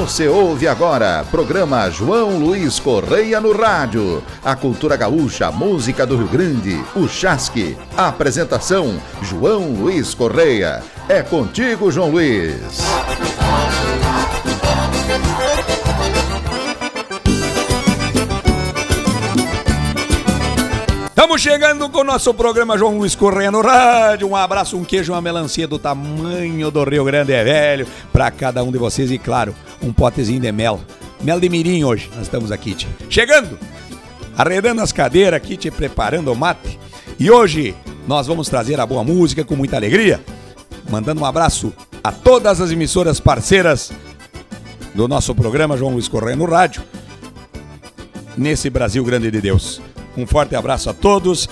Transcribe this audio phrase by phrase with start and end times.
[0.00, 4.22] Você ouve agora programa João Luiz Correia no rádio.
[4.42, 7.76] A cultura gaúcha, a música do Rio Grande, o chasque.
[7.94, 10.82] A apresentação João Luiz Correia.
[11.06, 12.80] É contigo, João Luiz.
[21.20, 24.26] Estamos chegando com o nosso programa João Luiz Correia no rádio.
[24.26, 28.64] Um abraço, um queijo, uma melancia do tamanho do Rio Grande é Velho para cada
[28.64, 30.80] um de vocês e, claro, um potezinho de mel.
[31.20, 32.88] Mel de mirim hoje, nós estamos aqui, tia.
[33.10, 33.58] Chegando,
[34.34, 36.78] arredando as cadeiras aqui, te preparando o mate.
[37.18, 37.74] E hoje
[38.08, 40.22] nós vamos trazer a boa música com muita alegria.
[40.88, 41.70] Mandando um abraço
[42.02, 43.92] a todas as emissoras parceiras
[44.94, 46.82] do nosso programa João Luiz Correia no rádio.
[48.38, 49.82] Nesse Brasil Grande de Deus.
[50.16, 51.48] Um forte abraço a todos.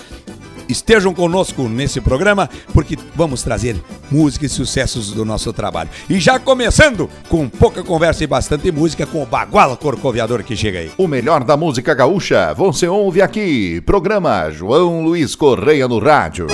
[0.67, 3.75] Estejam conosco nesse programa, porque vamos trazer
[4.11, 5.89] música e sucessos do nosso trabalho.
[6.07, 10.79] E já começando com pouca conversa e bastante música com o Baguala Corcoviador que chega
[10.79, 10.91] aí.
[10.95, 13.81] O melhor da música gaúcha você ouve aqui.
[13.81, 16.45] Programa João Luiz Correia no Rádio.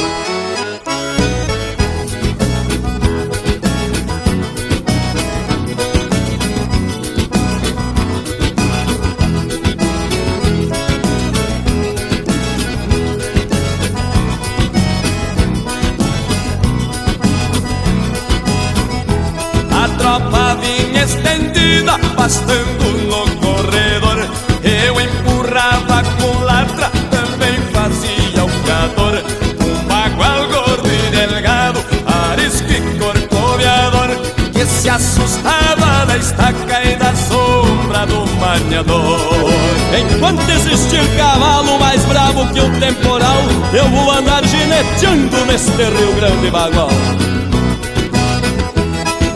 [34.85, 39.51] Se assustava da estaca e da sombra do maniador
[39.97, 43.37] Enquanto existir cavalo mais bravo que o temporal
[43.73, 46.89] Eu vou andar gineteando neste Rio Grande bagual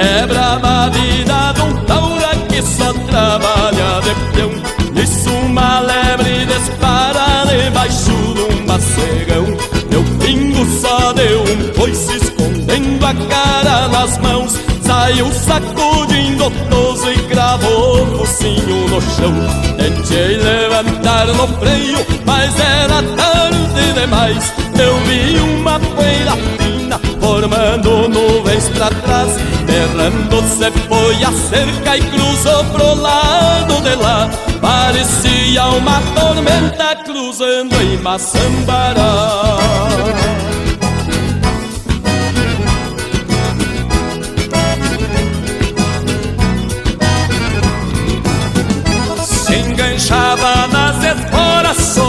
[0.01, 4.49] é brava a vida de um taura que só trabalha de peão.
[4.93, 9.45] Nisso uma lebre dispara debaixo de um macegão.
[9.91, 17.17] Meu pingo só deu um coice escondendo a cara nas mãos Saiu sacudindo toso e
[17.27, 19.31] cravou o focinho no chão.
[19.77, 24.51] Tentei levantar no freio, mas era tarde demais.
[24.79, 29.37] Eu vi uma poeira fina formando nuvens pra trás.
[29.67, 34.27] Errando se foi a cerca e cruzou pro lado de lá.
[34.59, 39.59] Parecia uma tormenta cruzando em Maçambará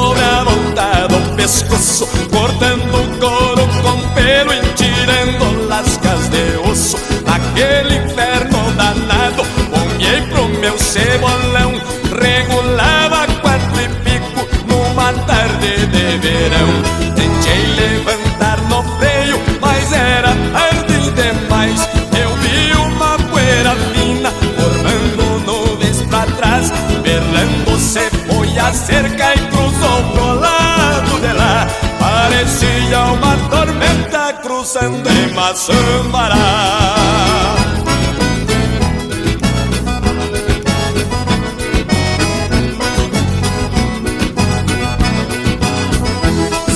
[0.00, 6.96] sobre a volta do pescoço Cortando o couro com pelo e tirando lascas de osso
[7.26, 11.49] Naquele inferno danado Ponhei pro meu cebolão
[34.70, 36.36] cruzando em Maçambará.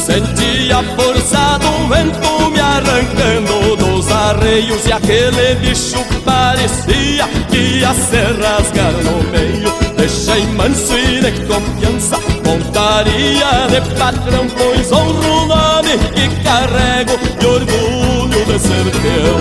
[0.04, 7.94] Senti a força do vento me arrancando dos arreios E aquele bicho parecia que ia
[7.94, 9.72] se rasgar no meio.
[9.96, 17.46] Deixei manso e de confiança Pontaria de patrão, pois honro o nome que carrego E
[17.46, 19.36] orgulho de ser teu.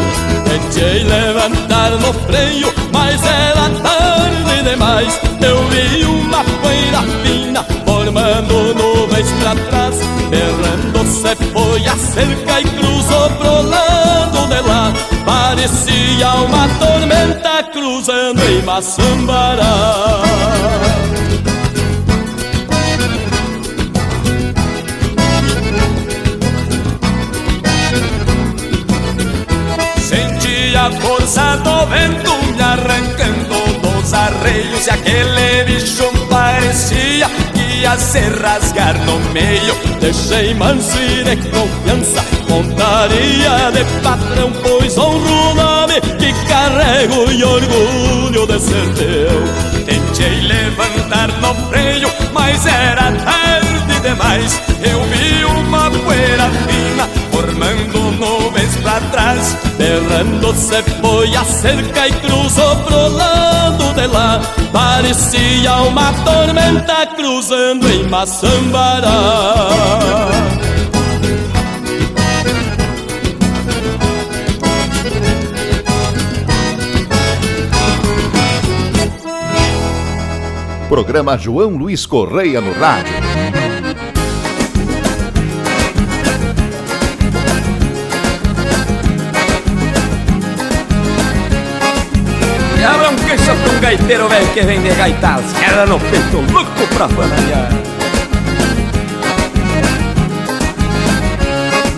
[0.46, 5.20] Tentei levantar no freio, mas era tarde demais.
[5.42, 9.96] Eu vi uma poeira fina formando nuvens pra trás.
[10.32, 14.92] Errando se foi a cerca e cruzou pro lado de lá.
[15.24, 20.24] Parecia uma tormenta cruzando em Maçambará
[31.58, 39.20] do vento me arrancando dos arreios E aquele bicho parecia que ia se rasgar no
[39.32, 47.32] meio Deixei manso e de confiança Montaria de patrão, pois honro o nome que carrego
[47.32, 49.84] E orgulho de ser teu.
[49.86, 54.62] Tentei levantar no freio, mas era tarde demais.
[54.82, 58.33] Eu vi uma poeira fina formando nuvens
[58.94, 64.42] pra trás Berrando se foi a cerca e cruzou pro lado de lá
[64.72, 69.10] Parecia uma tormenta cruzando em Maçambará
[80.90, 83.16] Programa João Luiz Correia no rádio.
[93.84, 97.70] Gaiteiro velho que vem de gaitar as no peito, louco pra fanalhar.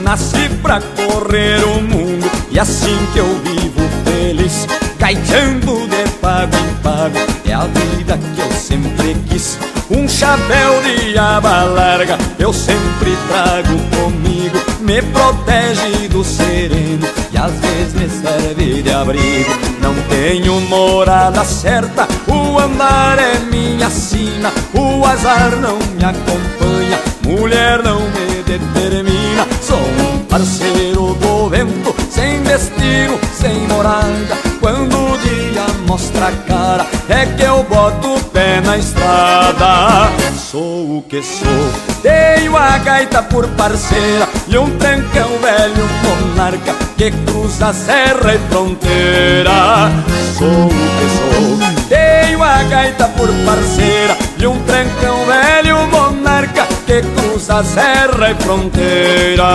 [0.01, 4.67] Nasci pra correr o mundo e assim que eu vivo feliz,
[4.97, 9.59] gaiteando de pago em pago é a vida que eu sempre quis
[9.89, 17.51] Um chapéu de aba larga eu sempre trago comigo Me protege do sereno e às
[17.51, 19.51] vezes me serve de abrigo.
[19.81, 24.51] Não tenho morada certa, o andar é minha sina.
[24.73, 29.45] O azar não me acompanha, mulher não me determina.
[29.61, 34.37] Sou um parceiro do vento, sem destino, sem morada.
[34.61, 35.44] Quando o dia
[35.87, 40.09] mostra a cara é que eu boto o pé na estrada.
[40.35, 47.11] Sou o que sou, tenho a gaita por parceira e um trancão velho monarca que
[47.11, 49.91] cruza serra e fronteira.
[50.37, 51.59] Sou o que sou,
[51.89, 59.45] tenho a gaita por parceira e um trancão velho monarca que cruza serra e fronteira.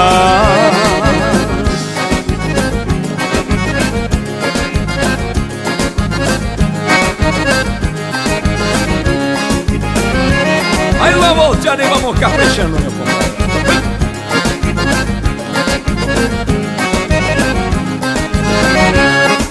[11.78, 13.30] E vamos caprichando, meu compadre.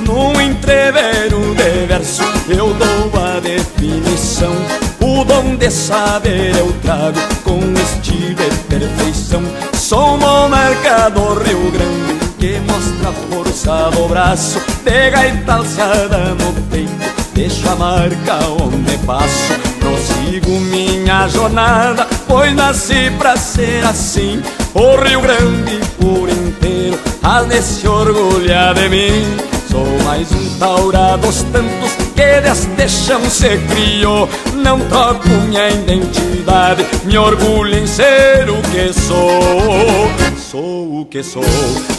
[0.05, 4.53] Num entreveiro de verso eu dou a definição.
[4.99, 9.43] O dom de saber eu trago com estilo e perfeição.
[9.73, 14.59] Sou monarca do Rio Grande que mostra a força do braço.
[14.83, 16.91] De gaita alçada no peito
[17.33, 24.41] Deixo a marca onde passo Prossigo minha jornada Pois nasci pra ser assim.
[24.73, 29.37] O Rio Grande por inteiro Has de se orgulhar de mim.
[29.69, 36.85] Sou mais um taura dos tantos que deste chão se criou Não troco minha identidade
[37.03, 40.09] Me orgulho em ser o que sou.
[40.37, 41.43] Sou o que sou.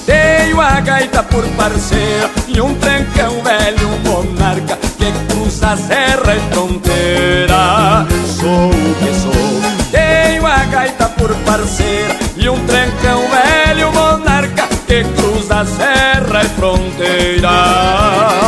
[0.07, 4.90] Tenho a gaita por parceira E um trancão velho monarca
[5.51, 8.07] Cruza serra e fronteira.
[8.25, 9.91] Sou o que sou.
[9.91, 18.40] Tenho a gaita por parceira E um trancão velho monarca Que cruza serra e fronteira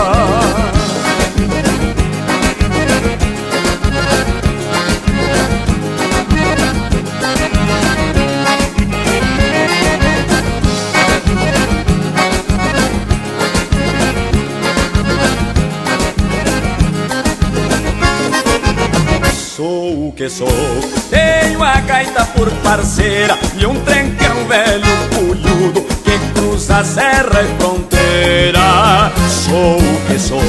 [20.22, 20.48] que sou.
[21.10, 29.10] Tenho a gaita por parceira E um trencão velho pulhudo Que cruza serra e fronteira.
[29.28, 30.40] Sou o que sou.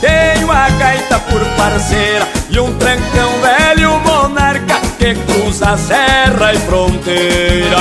[0.00, 7.76] Tenho a gaita por parceira E um trancão velho monarca Que cruza serra e fronteira.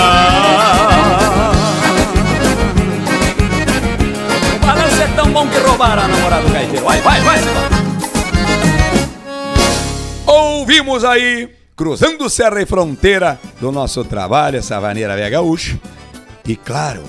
[4.56, 6.86] O balanço é tão bom que roubaram a namorada do gaiteiro.
[6.86, 7.95] Vai, vai, vai, senhor
[10.38, 15.80] Ouvimos aí, cruzando serra e fronteira do nosso trabalho, essa vaneira Vega Gaúcha.
[16.46, 17.02] E claro,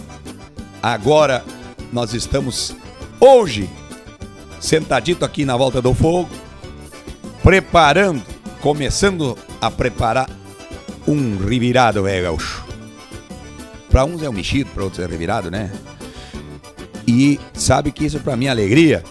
[0.81, 1.45] agora
[1.93, 2.73] nós estamos
[3.19, 3.69] hoje
[4.61, 6.31] sentadito aqui na volta do fogo,
[7.43, 8.23] preparando,
[8.61, 10.31] começando a preparar
[11.05, 12.65] um revirado Vega Gaúcho.
[13.91, 15.73] Para uns é um mexido, para outros é revirado, né?
[17.05, 19.03] E sabe que isso para minha alegria,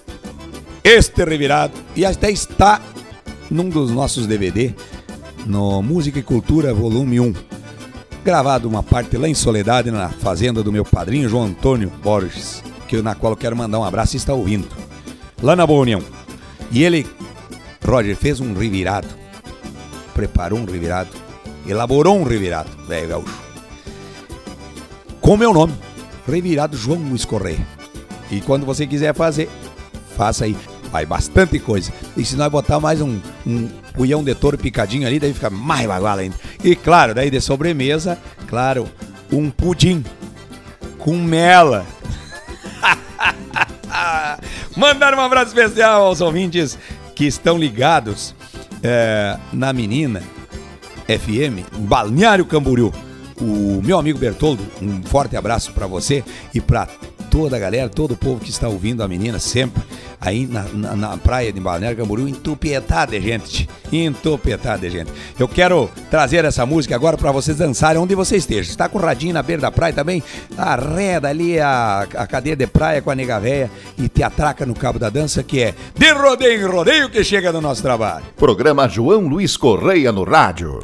[0.85, 2.79] este revirado, e até está
[3.49, 4.73] num dos nossos DVD,
[5.45, 7.33] no Música e Cultura Volume 1.
[8.23, 13.01] Gravado uma parte lá em Soledade, na fazenda do meu padrinho João Antônio Borges, que,
[13.01, 14.67] na qual eu quero mandar um abraço e está ouvindo.
[15.41, 16.01] Lá na Boa União.
[16.71, 17.05] E ele,
[17.85, 19.07] Roger, fez um revirado.
[20.13, 21.09] Preparou um revirado.
[21.67, 23.39] Elaborou um revirado, velho gaúcho.
[25.21, 25.73] Com meu nome,
[26.27, 27.65] Revirado João Luiz Correia.
[28.31, 29.49] E quando você quiser fazer,
[30.17, 30.55] faça aí
[30.95, 31.91] vai bastante coisa.
[32.15, 36.21] E se nós botar mais um, um de touro picadinho ali, daí fica mais baguala
[36.21, 36.37] ainda.
[36.63, 38.87] E claro, daí de sobremesa, claro,
[39.29, 40.01] um pudim
[40.97, 41.85] com mela.
[44.77, 46.79] Mandar um abraço especial aos ouvintes
[47.13, 48.33] que estão ligados
[48.81, 50.23] é, na menina
[51.07, 52.93] FM, Balneário Camboriú.
[53.41, 56.23] O meu amigo Bertoldo, um forte abraço para você
[56.53, 56.87] e para
[57.35, 59.83] toda a galera, todo o povo que está ouvindo a menina sempre
[60.21, 65.11] aí na, na, na praia de Balneário Camboriú, entupietado de gente, entupietado de gente.
[65.37, 68.69] Eu quero trazer essa música agora para vocês dançarem onde você esteja.
[68.69, 70.23] Está com o radinho na beira da praia também?
[70.57, 74.73] Arreda ali a, a cadeia de praia com a nega véia e te atraca no
[74.73, 78.23] cabo da dança que é de rodeio em rodeio que chega no nosso trabalho.
[78.37, 80.79] Programa João Luiz Correia no rádio.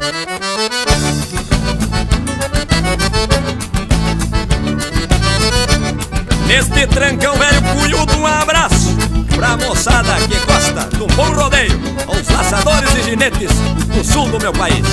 [6.51, 8.93] Neste trancão velho cunhudo, um abraço
[9.33, 13.51] pra moçada que gosta do bom rodeio, aos laçadores e ginetes
[13.87, 14.85] do sul do meu país.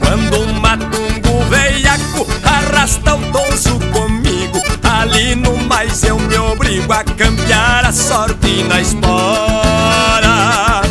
[0.00, 7.04] Quando um matungo veiaco arrasta o donzo comigo, ali no mais eu me obrigo a
[7.04, 10.82] campear a sorte na espora.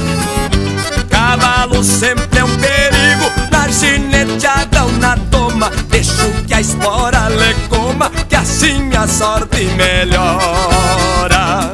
[1.10, 4.65] Cavalo sempre é um perigo, na gineteada
[5.66, 11.72] toma, deixo que a espora lhe coma, que assim a sorte melhora.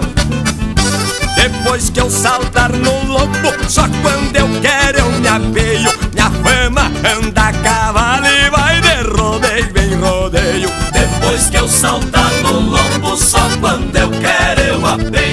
[1.35, 5.91] Depois que eu saltar no lombo, só quando eu quero eu me apeio.
[6.13, 10.69] Minha fama anda a cavalo e vai de rodeio em rodeio.
[10.91, 15.30] Depois que eu saltar no lombo, só quando eu quero eu apeio.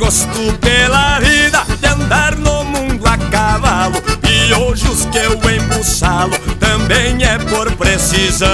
[0.00, 4.02] Gosto pela vida de andar no mundo a cavalo.
[4.26, 8.48] E hoje os que eu embuçalo também é por precisão.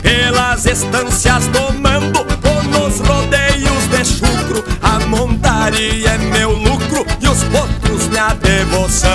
[0.00, 7.28] Pelas estâncias do mando ou nos rodeios de chucro A montaria é meu lucro e
[7.28, 9.10] os potros minha devoção.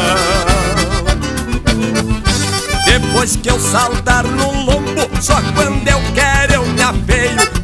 [2.86, 7.57] Depois que eu saltar no lombo, só quando eu quero eu me apeio.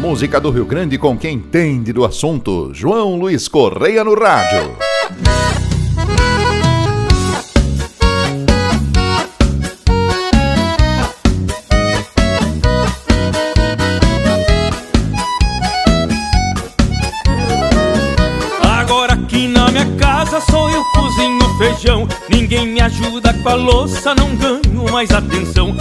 [0.00, 2.70] Música do Rio Grande com quem entende do assunto.
[2.72, 4.74] João Luiz Correia no rádio.
[18.62, 24.14] Agora aqui na minha casa sou eu cozinho feijão Ninguém me ajuda com a louça,
[24.14, 25.76] não ganho mais atenção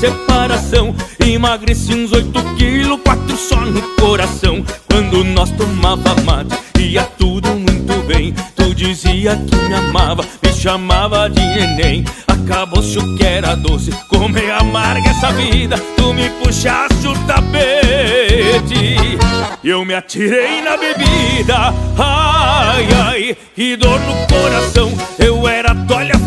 [0.00, 0.94] separação.
[1.24, 4.64] Emagreci uns oito quilos, quatro só no coração.
[4.90, 8.34] Quando nós tomava mate, ia tudo muito bem.
[8.56, 12.04] Tu dizia que me amava, me chamava de neném.
[12.26, 15.78] Acabou-se o que era doce, como amarga essa vida.
[15.96, 19.18] Tu me puxaste o tapete
[19.62, 21.72] eu me atirei na bebida.
[21.98, 24.92] Ai, ai, que dor no coração.
[25.18, 26.18] Eu era toalha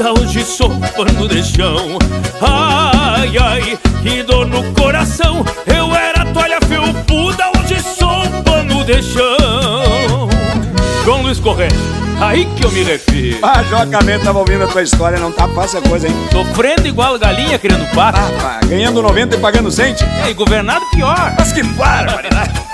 [0.00, 1.98] felpuda, hoje sou pano de chão
[2.40, 10.28] Ai, ai, que dor no coração Eu era toalha felpuda, hoje sou pano de chão
[11.30, 11.70] Luiz Correia.
[12.20, 13.38] Aí que eu me refiro.
[13.40, 16.14] Ah, Joca Neto tava ouvindo a tua história, não tá fácil a coisa, hein?
[16.32, 18.18] Sofrendo igual galinha querendo pato.
[18.18, 19.94] Ah, ganhando 90 e pagando 100?
[20.24, 21.34] É, e governado pior.
[21.38, 22.69] Mas que barbaridade!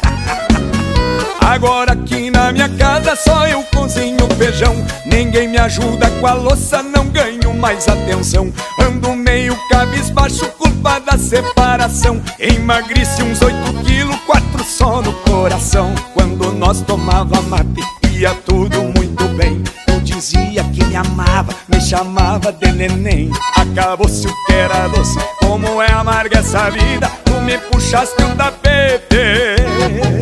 [1.46, 4.74] Agora aqui na minha casa só eu cozinho feijão.
[5.06, 8.52] Ninguém me ajuda com a louça, não ganho mais atenção.
[8.80, 12.20] Ando meio cabisbaixo, culpa da separação.
[12.40, 15.94] Emagreci uns 8 quilos, quatro só no coração.
[16.14, 19.62] Quando nós tomava mate, ia tudo muito bem.
[19.86, 23.30] Tu dizia que me amava, me chamava de neném.
[23.54, 27.08] Acabou-se o que era doce, como é amarga essa vida.
[27.24, 30.15] Tu me puxaste o tapete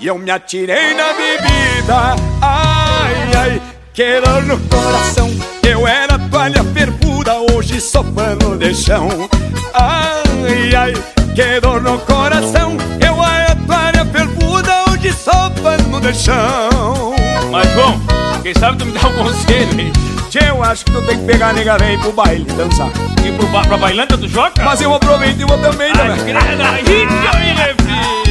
[0.00, 2.16] e eu me atirei na bebida.
[2.40, 5.30] Ai, ai, que dor no coração.
[5.62, 9.28] Eu era toalha fervuda, hoje sou pano de chão.
[9.74, 10.94] Ai, ai,
[11.34, 12.76] que dor no coração.
[12.98, 17.14] Eu era toalha fervuda, hoje sou pano de chão.
[17.50, 18.00] Mas bom,
[18.42, 19.92] quem sabe tu me dá um conselho, hein?
[20.30, 22.88] Tchê, eu acho que tu tem que pegar a nega ir pro baile dançar.
[23.26, 24.62] E pro ba pra bailanta do Joca?
[24.62, 26.64] Mas eu aproveito e vou também, Ai, né?
[26.72, 28.29] aí que eu me refiro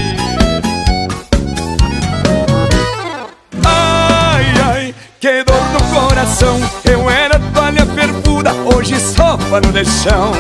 [5.20, 10.32] que dor no coração Eu era toalha fervuda, hoje sou pano de chão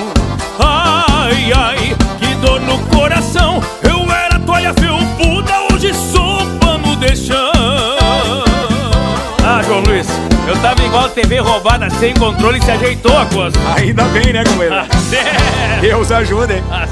[0.57, 7.51] Ai, ai, que dor no coração Eu era toalha felpuda, hoje sou pano de chão
[9.45, 10.07] Ah, João Luiz,
[10.48, 14.43] eu tava igual TV roubada sem controle e se ajeitou a coisa Ainda bem, né,
[14.45, 14.75] companheiro?
[14.75, 15.81] Ah, certo.
[15.81, 16.63] Deus ajude, hein?
[16.71, 16.89] As.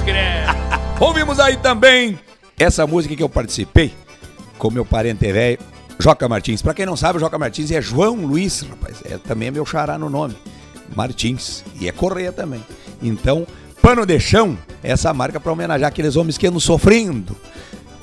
[1.00, 2.20] Ouvimos aí também
[2.60, 3.94] essa música que eu participei
[4.58, 5.60] com meu parente velho,
[6.00, 6.62] Joca Martins.
[6.62, 8.98] Pra quem não sabe, o Joca Martins é João Luiz, rapaz.
[9.06, 10.36] É, também é meu xará no nome.
[10.96, 11.63] Martins.
[11.80, 12.63] E é Correia também.
[13.01, 13.46] Então,
[13.82, 17.36] Pano de Chão, essa marca pra homenagear aqueles homens que andam sofrendo.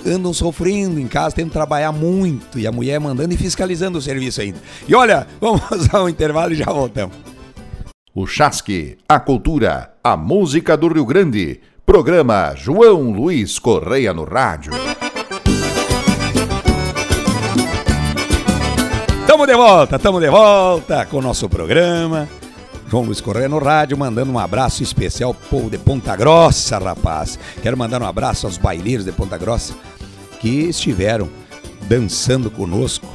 [0.06, 2.58] Andam sofrendo em casa, tendo que trabalhar muito.
[2.58, 4.58] E a mulher mandando e fiscalizando o serviço ainda.
[4.86, 7.16] E olha, vamos ao intervalo e já voltamos.
[8.14, 11.60] O Chasque, a cultura, a música do Rio Grande.
[11.84, 14.72] Programa João Luiz Correia no rádio.
[19.34, 22.28] Tamo de volta, tamo de volta com o nosso programa.
[22.88, 27.36] João Luiz Correia no rádio, mandando um abraço especial povo de Ponta Grossa, rapaz.
[27.60, 29.74] Quero mandar um abraço aos baileiros de Ponta Grossa
[30.38, 31.28] que estiveram
[31.88, 33.08] dançando conosco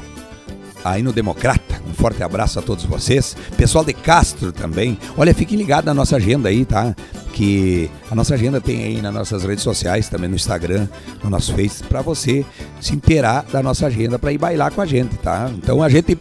[0.84, 1.82] aí no Democrata.
[1.88, 3.36] Um forte abraço a todos vocês.
[3.58, 4.98] Pessoal de Castro também.
[5.18, 6.96] Olha, fiquem ligados na nossa agenda aí, tá?
[7.34, 10.88] Que a nossa agenda tem aí nas nossas redes sociais, também no Instagram,
[11.24, 12.46] no nosso Face, para você
[12.80, 15.50] se inteirar da nossa agenda para ir bailar com a gente, tá?
[15.56, 16.18] Então a gente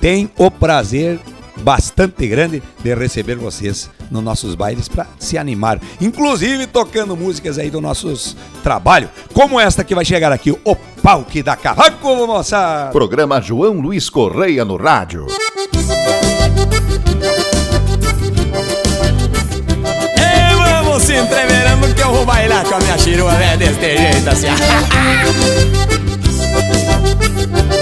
[0.00, 1.20] tem o prazer
[1.56, 7.70] bastante grande de receber vocês nos nossos bailes para se animar, inclusive tocando músicas aí
[7.70, 12.90] do nossos trabalho, como esta que vai chegar aqui, o pau que dá cavaco, moçada.
[12.90, 15.26] Programa João Luiz Correia no rádio.
[20.16, 24.28] E vamos se entreverando que eu vou bailar com a minha chirua, é desse jeito
[24.28, 24.48] assim.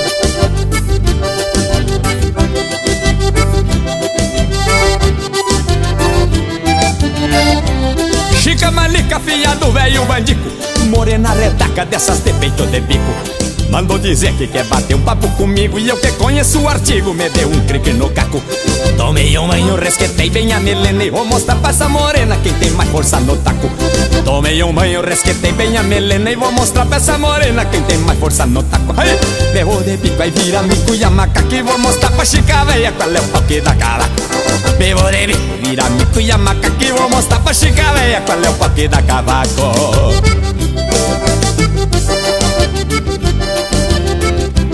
[8.41, 10.49] Chica manica, filha do velho bandico.
[10.89, 13.41] Morena redaca dessas de peito de bico.
[13.71, 17.31] Mandou dizer que quer bater um papo comigo E eu que conheço o artigo Me
[17.31, 18.43] deu um crique no caco.
[18.97, 22.71] Tomei um banho, resquetei bem a melena E vou mostrar pra essa morena Quem tem
[22.71, 23.71] mais força no taco.
[24.25, 27.99] Tomei um banho, resquetei bem a melena E vou mostrar pra essa morena Quem tem
[27.99, 28.93] mais força no taco.
[28.97, 29.17] Aí,
[29.53, 32.91] Berro de bico, aí vira mico e a macaca E vou mostrar pra chica velha
[32.91, 34.05] Qual é o pau que dá cara
[34.79, 37.83] Bebo de bico, vira mico e a macaca E vou mostrar pra chica
[38.27, 39.73] Qual é o que dá cavaco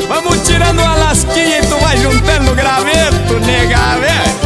[0.09, 4.37] Vamos tirando a lasquinha e tu vai juntando o graveto, nega, velho.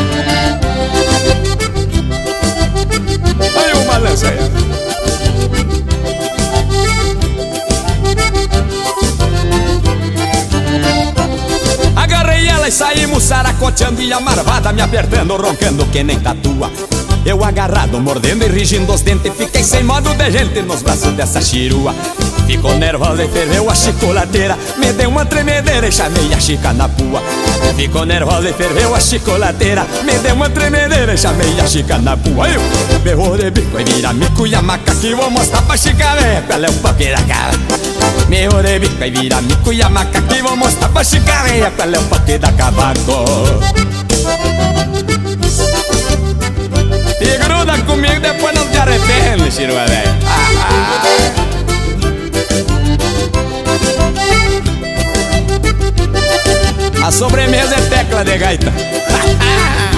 [3.57, 4.39] Olha o balanço aí.
[11.97, 16.71] Agarrei ela e saímos saracoteando E a marvada me apertando, roncando que nem tatua
[17.25, 21.41] Eu agarrado, mordendo e rigindo os dentes Fiquei sem modo de gente nos braços dessa
[21.41, 21.95] chirua.
[22.47, 26.89] Ficou nervosa e ferveu a chicolateira Me deu uma tremedeira e chamei a chica na
[26.89, 27.23] pua.
[27.77, 32.17] Ficou nervosa e ferveu a chicolateira Me deu uma tremedeira e chamei a chica na
[32.17, 32.49] pua.
[32.49, 36.15] Eu berrou de bico e vira mico e a maca Que vou mostrar pra chica
[36.15, 37.53] velha qual é o pau da cara.
[38.29, 41.71] Meu de bico e vira mico e a maca Que vou mostrar pra chica velha
[41.71, 43.25] qual é o pau que da cavaco
[47.21, 50.71] E gruda comigo, depois não te arrepende, chirua velho ah.
[57.21, 58.73] sobremesa é tecla de gaita.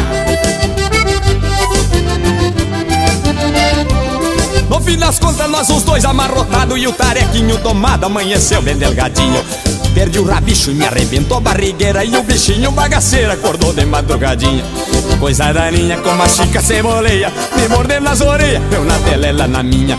[4.82, 9.42] fim das contas, nós os dois amarrotados e o tarequinho domado amanheceu bem delgadinho.
[9.94, 14.64] Perdi o rabicho e me arrebentou a barrigueira E o bichinho bagaceira acordou de madrugadinha.
[15.20, 19.62] Coisa daninha como a chica ceboleia Me mordendo nas orelhas, eu na dela, ela na
[19.62, 19.98] minha.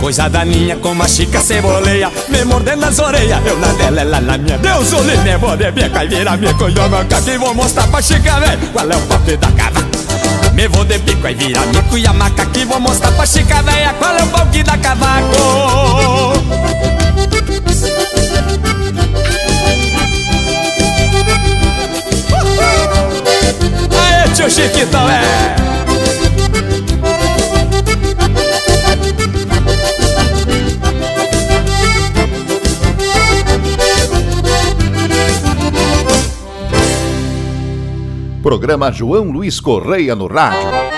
[0.00, 4.38] Coisa daninha como a chica ceboleia Me mordendo nas orelhas, eu na dela, ela na
[4.38, 4.58] minha.
[4.58, 8.38] Deus o livre, vou de beca e vira minha conhamaca Que vou mostrar pra chica
[8.38, 9.91] velho qual é o papel da cava
[10.52, 13.62] me vou de bico e vira mico e a maca que vou mostrar pra chica
[13.62, 15.32] véia qual é o pau que dá cavaco.
[24.34, 25.71] tio Chiquitão, é.
[38.42, 40.91] Programa João Luiz Correia no rádio.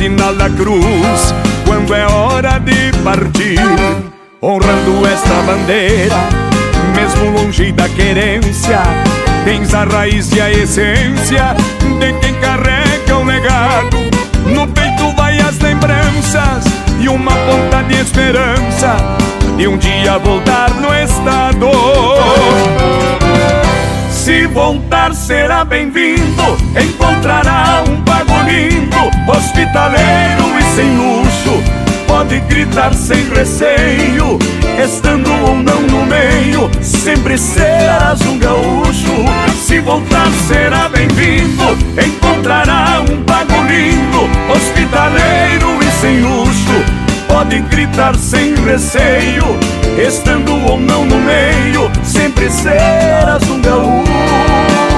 [0.00, 1.34] Sinal da cruz,
[1.66, 3.60] quando é hora de partir,
[4.40, 6.16] honrando esta bandeira,
[6.96, 8.80] mesmo longe da querência.
[9.44, 11.54] Tens a raiz e a essência
[11.98, 13.98] de quem carrega o legado
[14.54, 16.64] no peito vai as lembranças
[16.98, 18.96] e uma ponta de esperança
[19.58, 21.70] de um dia voltar no estado.
[24.10, 31.80] Se voltar será bem-vindo, encontrará um pago lindo, hospitaleiro e sem luxo.
[32.06, 34.38] Pode gritar sem receio,
[34.84, 39.24] estando ou não no meio, sempre serás um gaúcho.
[39.64, 46.84] Se voltar será bem-vindo, encontrará um pago lindo, hospitaleiro e sem luxo.
[47.28, 49.44] Pode gritar sem receio,
[50.04, 54.89] estando ou não no meio, sempre serás um gaúcho.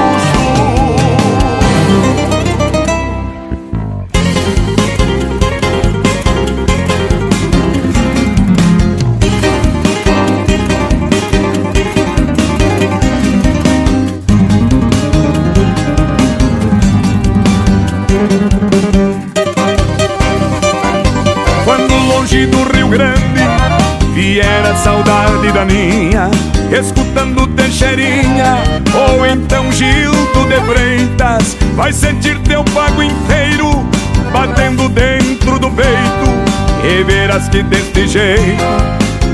[25.63, 26.31] Saudade da minha
[26.71, 28.59] Escutando Teixeirinha
[28.95, 33.87] Ou então Gildo de Freitas Vai sentir teu pago inteiro
[34.33, 38.63] Batendo dentro do peito E verás que deste jeito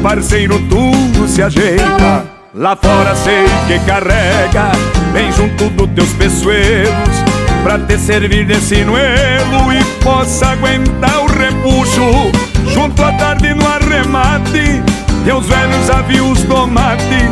[0.02, 2.24] Parceiro tudo se ajeita.
[2.54, 4.72] Lá fora sei que carrega
[5.12, 7.24] Bem junto dos teus peçoelos
[7.62, 12.32] Pra te servir de sinuelo E possa aguentar o repuxo
[12.72, 14.82] Junto à tarde no arremate
[15.28, 17.28] teus velhos avios do mate,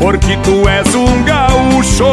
[0.00, 2.10] porque tu és um gaúcho.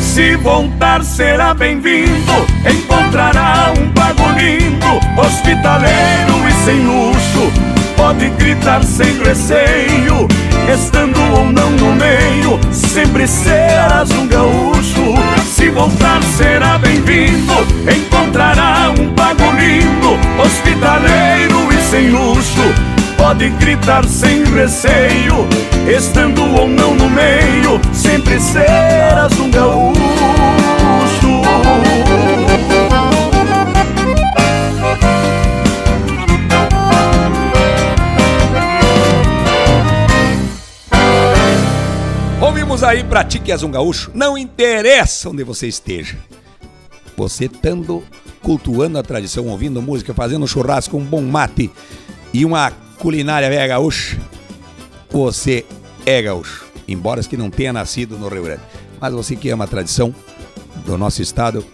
[0.00, 2.32] Se voltar será bem-vindo,
[2.66, 7.52] encontrará um pago lindo, hospitaleiro e sem luxo.
[7.98, 10.26] Pode gritar sem receio,
[10.74, 15.14] estando ou não no meio, sempre serás um gaúcho.
[15.44, 17.52] Se voltar será bem-vindo,
[17.94, 22.85] encontrará um pago lindo, hospitaleiro e sem luxo
[23.26, 25.48] pode gritar sem receio,
[25.88, 30.00] estando ou não no meio, sempre serás um gaúcho.
[42.40, 46.16] Ouvimos aí pra ti que és um gaúcho, não interessa onde você esteja.
[47.16, 48.04] Você estando
[48.40, 51.72] cultuando a tradição, ouvindo música, fazendo churrasco, um bom mate
[52.32, 54.18] e uma culinária velha gaúcha,
[55.10, 55.64] você
[56.04, 56.66] é gaúcho.
[56.88, 58.62] Embora que não tenha nascido no Rio Grande.
[59.00, 60.14] Mas você que ama a tradição
[60.84, 61.64] do nosso estado,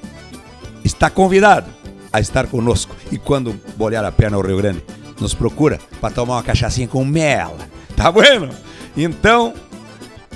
[0.84, 1.70] está convidado
[2.12, 2.94] a estar conosco.
[3.10, 4.82] E quando bolhar a perna ao Rio Grande,
[5.20, 7.56] nos procura para tomar uma cachaçinha com mel.
[7.96, 8.48] Tá bueno?
[8.96, 9.54] Então,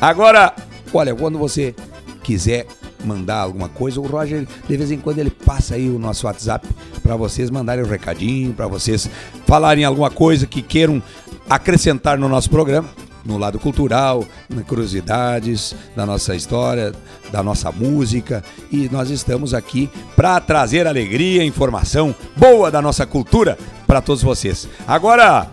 [0.01, 0.55] agora,
[0.93, 1.75] olha, quando você
[2.23, 2.67] quiser
[3.05, 6.67] mandar alguma coisa, o Roger, de vez em quando, ele passa aí o nosso WhatsApp
[7.07, 9.09] para vocês mandarem um recadinho, para vocês
[9.47, 11.01] falarem alguma coisa que queiram
[11.49, 12.89] acrescentar no nosso programa,
[13.25, 16.93] no lado cultural, na curiosidades da nossa história,
[17.31, 18.43] da nossa música.
[18.73, 24.69] E nós estamos aqui para trazer alegria, informação boa da nossa cultura para todos vocês.
[24.85, 25.47] Agora,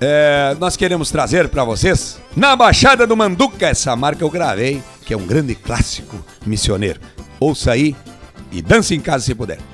[0.00, 5.14] é, nós queremos trazer para vocês, na Baixada do Manduca, essa marca eu gravei, que
[5.14, 7.00] é um grande clássico missioneiro.
[7.38, 7.94] Ouça aí
[8.50, 9.73] e dance em casa se puder.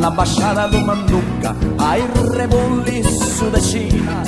[0.00, 2.02] Na Baixada do Manduca, hay
[2.36, 4.22] reboliço da China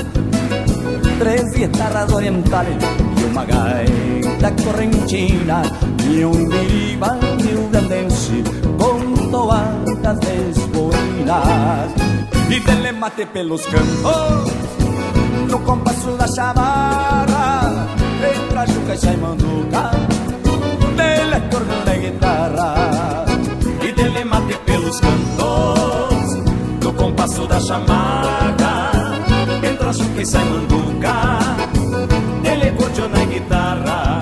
[1.19, 2.77] Três guitarras orientais
[3.17, 5.63] e uma gaita correntina.
[6.05, 8.43] E um biriba rio-grandense
[8.77, 11.93] com toadas desboinas
[12.51, 14.53] E telemate pelos campos,
[15.49, 17.87] no compasso da chamarra.
[18.21, 19.91] Entra Juca e Manduca,
[20.97, 22.82] dele corno da guitarra
[24.93, 26.35] pelos cantos
[26.83, 28.93] No compasso da chamada
[29.63, 31.39] Entra chuca e sai manduca
[32.45, 34.21] Ele curte na guitarra.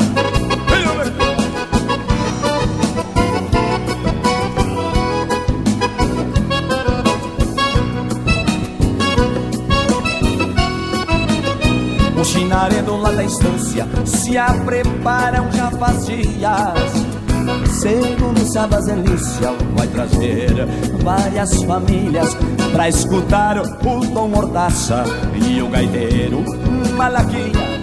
[12.16, 17.19] O chinaredo lá da estância Se a preparam já faz dias
[17.70, 20.66] Segundo Sabas Elícia vai trazer
[21.02, 22.36] várias famílias
[22.72, 26.44] Pra escutar o Tom Mordaça e o gaiteiro
[26.96, 27.80] Malaquia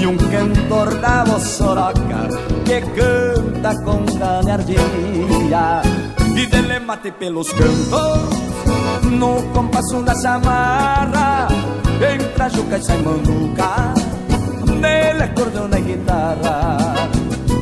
[0.00, 2.28] E um cantor da voz soroca
[2.64, 5.82] que canta com galhardia
[6.36, 8.50] E telemate pelos cantos
[9.10, 11.48] no compasso da chamarra
[12.00, 13.94] Entra Juca e sai Manduca
[14.80, 17.10] Nele acordeon e guitarra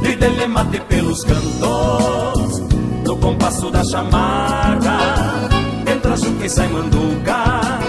[0.03, 2.63] E dele mate pelos cantos
[3.05, 5.49] No compasso da chamarra.
[5.91, 7.81] Entra Juca e sai Manduca.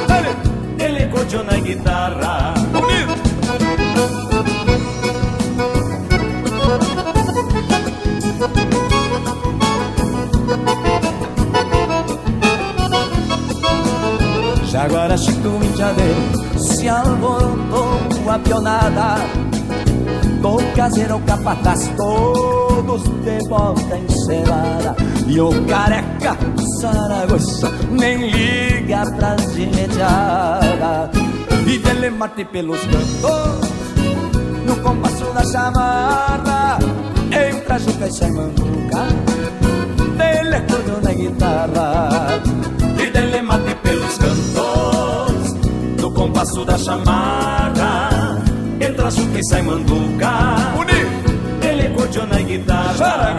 [0.80, 2.54] Ele acordeon e guitarra.
[14.72, 19.15] Já agora Chico Indiadeiro se alborotou a pionada
[20.41, 24.95] Com caseiro capataz todos de volta encerrada
[25.28, 26.38] E o careca
[26.80, 31.10] Saragossa nem liga pras imediadas
[31.67, 33.69] E dele mate pelos cantos
[34.69, 36.78] no compasso da chamarra.
[37.32, 39.08] Entra Juca e sai Manduca
[40.15, 42.41] Dele acordeon na guitarra.
[43.04, 45.54] E dele mate pelos cantos
[45.99, 47.49] No compasso da chamarra
[49.10, 50.32] Entra Juca e sai Manduca.
[51.62, 53.38] Ele acordeon na guitarra.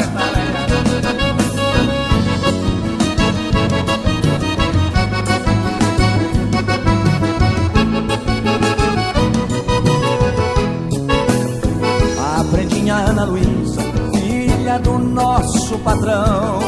[12.19, 16.59] A prendinha Ana Luísa, filha do nosso patrão,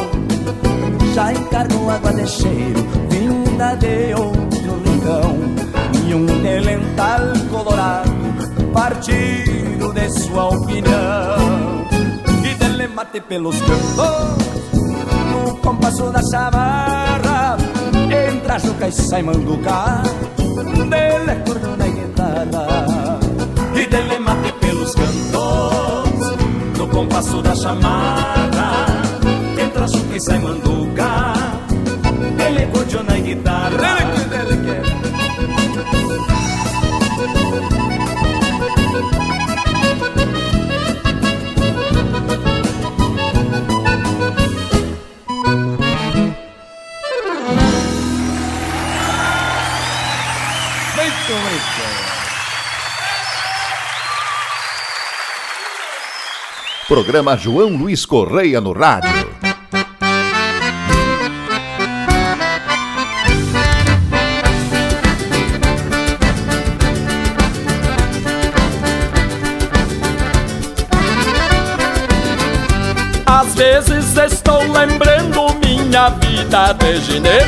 [1.13, 5.37] já encarnou água de cheiro, vinda de outro rincão,
[6.07, 8.12] e um delental colorado,
[8.73, 11.87] partido de sua opinião,
[12.43, 14.71] e dele mate pelos cantos,
[15.31, 17.57] no compasso da chamarra,
[18.27, 20.01] entra Juca e sai Manduca,
[20.89, 21.43] dele é
[21.87, 23.19] e guitarra.
[23.75, 26.37] E dele mate pelos cantos
[26.77, 28.85] No compasso da chamada
[29.59, 31.33] Entra chuca e sai manduca
[32.37, 33.97] Ele cordiona e guitarra.
[35.55, 36.42] Muito
[56.93, 59.27] Programa João Luiz Correia no Rádio.
[73.25, 77.42] Às vezes estou lembrando minha vida de Quando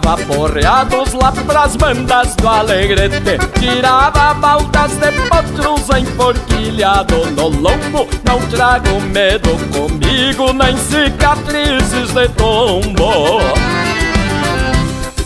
[0.00, 3.38] montava porreados lá pras bandas do Alegrete.
[3.58, 8.08] Tirava baldas de potros enforquilhado no lombo.
[8.24, 13.40] Não trago medo comigo, nem cicatrizes de tombo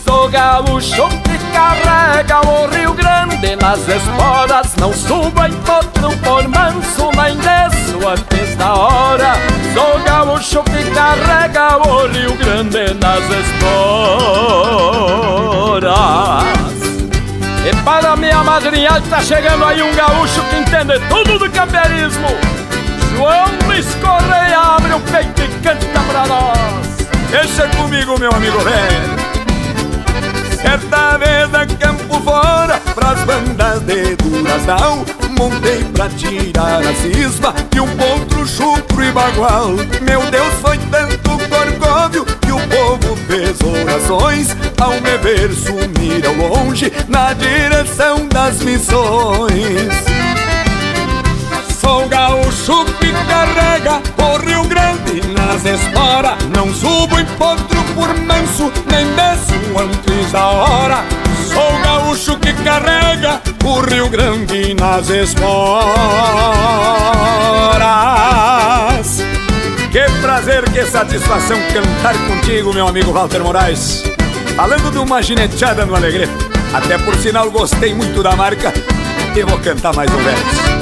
[0.05, 4.75] Sou gaúcho que carrega o Rio Grande nas esporas.
[4.79, 9.33] Não subo em potro por manso, nem desço antes da hora.
[9.73, 13.65] Sou gaúcho que carrega o Rio Grande nas esporas.
[17.65, 22.27] E para minha madrinha tá chegando aí um gaúcho que entende tudo do camperismo
[23.15, 27.07] João Luiz Correia abre o peito e canta pra nós.
[27.31, 29.34] Deixa comigo, meu amigo velho
[30.65, 35.05] Certa vez a campo fora, pras bandas de duração
[35.37, 39.73] Montei pra tirar a cisma de um potro chucro e bagual.
[40.01, 46.33] Meu Deus, foi tanto corcóvio que o povo fez orações Ao me ver sumir ao
[46.33, 49.93] longe na direção das missões.
[51.79, 58.71] Sou gaúcho que carrega o Rio Grande nas esporas Não subo em potro por manso,
[58.89, 61.03] nem desço antes da hora.
[61.53, 65.45] Sou gaúcho que carrega o Rio Grande nas esporas.
[69.91, 74.03] Que prazer, que satisfação cantar contigo, meu amigo Walter Moraes.
[74.55, 76.31] Falando de uma gineteada no Alegrete
[76.73, 78.73] Até por sinal gostei muito da marca
[79.35, 80.75] E vou cantar mais um verso.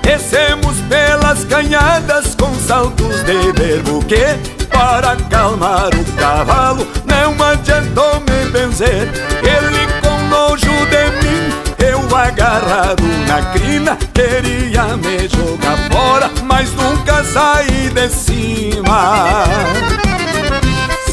[0.00, 9.08] Descemos pelas canhadas com saltos de berbuquê Para acalmar o cavalo não adiantou me benzer.
[9.42, 17.22] Ele com nojo de mim, eu agarrado na crina Queria me jogar fora, mas nunca
[17.22, 19.44] saí de cima.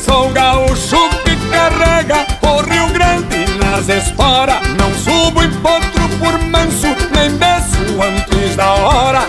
[0.06, 4.56] Sou gaúcho que carrega o Rio Grande nas esporas.
[4.80, 9.22] Não subo em potro por manso, nem desço antes da hora.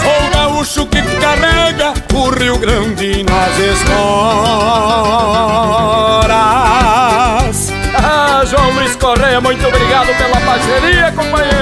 [0.00, 1.92] Sou gaúcho que carrega
[2.30, 3.88] Rio Grande nas esporas.
[7.94, 11.57] Ah, João Luiz Correia, muito obrigado pela parceria, companheiro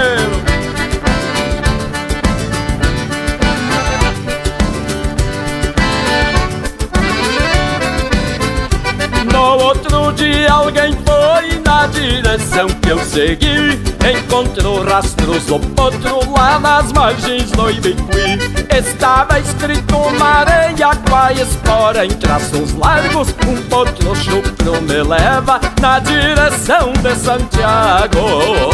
[12.87, 18.39] que eu segui Encontrou rastros do potro lá nas margens do Ibiqui.
[18.73, 25.61] Estava escrito na areia com a espora em traços largos Um potro chucro me leva
[25.81, 28.71] na direção de Santiago.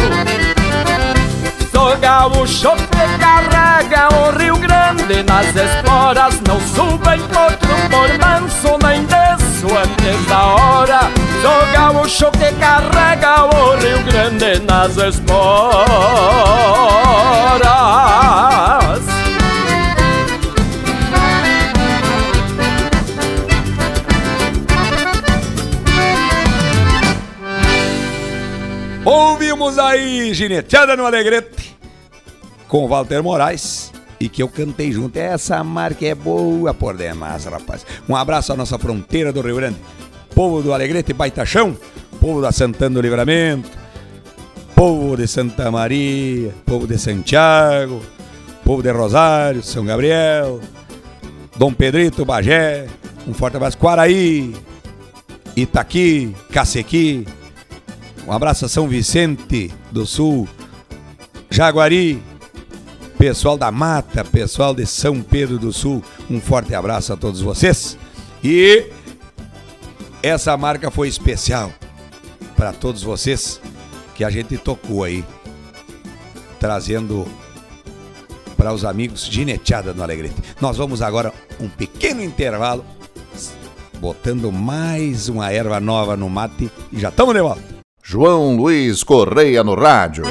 [1.71, 8.77] Sou gaúcho que carrega o Rio Grande nas esporas Não subo em potro por manso
[8.83, 15.33] nem desço antes da hora Sou gaúcho que carrega o Rio Grande nas esporas
[29.03, 31.77] Ouvimos aí Gineteada no Alegrete
[32.69, 35.17] com Walter Moraes e que eu cantei junto.
[35.17, 37.85] Essa marca é boa por demais, rapaz.
[38.07, 39.77] Um abraço à nossa fronteira do Rio Grande.
[40.35, 41.77] Povo do Alegrete Baitachão,
[42.19, 43.69] povo da Santana do Livramento,
[44.75, 48.01] povo de Santa Maria, povo de Santiago,
[48.65, 50.59] povo de Rosário, São Gabriel,
[51.55, 52.87] Dom Pedrito, Bagé,
[53.27, 54.55] um forte abraço, Quaraí,
[55.55, 57.27] Itaqui, Cacequi,
[58.27, 60.47] um abraço a São Vicente do Sul,
[61.51, 62.23] Jaguari,
[63.19, 67.97] pessoal da Mata, pessoal de São Pedro do Sul, um forte abraço a todos vocês.
[68.43, 68.87] E
[70.23, 71.69] essa marca foi especial
[72.55, 73.59] para todos vocês
[74.15, 75.23] que a gente tocou aí,
[76.59, 77.27] trazendo
[78.55, 80.35] para os amigos gineteada no Alegrete.
[80.61, 82.85] Nós vamos agora um pequeno intervalo,
[83.99, 87.61] botando mais uma erva nova no mate e já estamos de volta.
[88.01, 90.23] João Luiz Correia no rádio.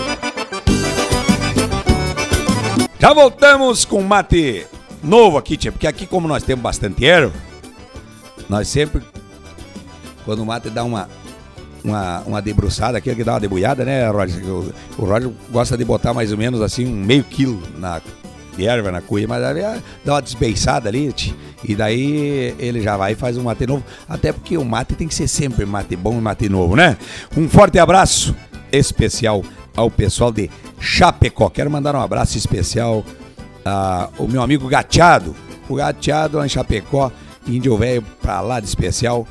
[2.99, 4.66] Já voltamos com mate
[5.03, 7.34] novo aqui, tia, porque aqui como nós temos bastante erva,
[8.49, 9.03] nós sempre,
[10.25, 11.09] quando o mate dá uma,
[11.85, 14.45] uma, uma debruçada, aquele que dá uma debulhada, né, Roger?
[14.45, 18.01] O, o Roger gosta de botar mais ou menos assim um meio quilo na
[18.57, 21.14] de erva na cuia, mas aí dá uma desbeiçada ali,
[21.64, 23.83] e daí ele já vai e faz um mate novo.
[24.09, 26.97] Até porque o mate tem que ser sempre mate bom e mate novo, né?
[27.37, 28.35] Um forte abraço
[28.70, 29.43] especial
[29.77, 31.49] ao pessoal de Chapecó.
[31.49, 33.05] Quero mandar um abraço especial
[33.64, 35.35] ao meu amigo Gateado.
[35.68, 37.11] O Gateado lá em Chapecó,
[37.47, 39.27] índio velho pra lá de especial.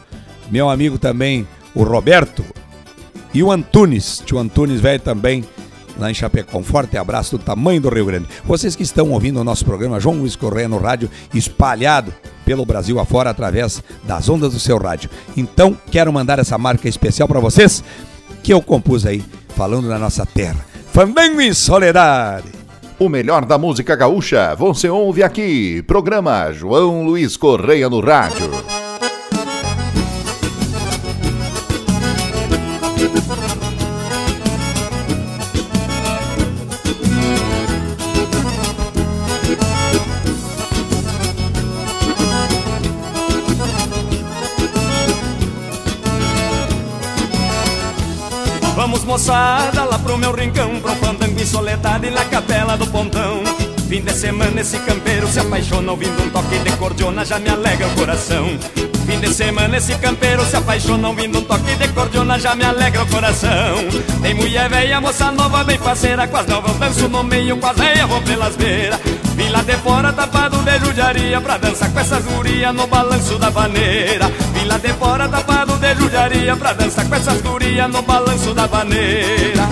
[0.52, 2.44] Meu amigo também, o Roberto.
[3.34, 5.46] E o Antunes, tio Antunes velho também,
[5.98, 6.58] lá em Chapecó.
[6.58, 8.28] Um forte abraço do tamanho do Rio Grande.
[8.44, 13.00] Vocês que estão ouvindo o nosso programa João Luiz Correia no rádio, espalhado pelo Brasil
[13.00, 15.10] afora através das ondas do seu rádio.
[15.38, 17.82] Então, quero mandar essa marca especial para vocês
[18.44, 19.24] que eu compus aí,
[19.56, 20.66] falando da nossa terra.
[20.92, 22.50] Fandango em Soledade.
[23.00, 25.82] O melhor da música gaúcha você ouve aqui.
[25.88, 28.52] Programa João Luiz Correia no rádio.
[49.32, 53.42] Moçada lá pro meu rincão um fandango em soledade na capela do pontão.
[53.88, 57.88] Fim de semana esse campeiro se apaixona Ouvindo um toque de cordiona já me alegra
[57.88, 58.46] o coração.
[59.06, 63.04] Fim de semana esse campeiro se apaixona Ouvindo um toque de cordiona já me alegra
[63.04, 63.76] o coração.
[64.22, 67.78] Tem mulher velha, moça nova, bem parceira Com as novas danço no meio, com as
[67.78, 69.00] velhas vou pelas beiras.
[69.36, 73.50] Vim lá de fora tapado de judiaria Pra dançar com essas gurias no balanço da
[73.50, 74.30] vaneira.
[74.54, 79.68] Vim lá de fora tapado judiaria Pra dançar com essas gurias no balanço da vaneira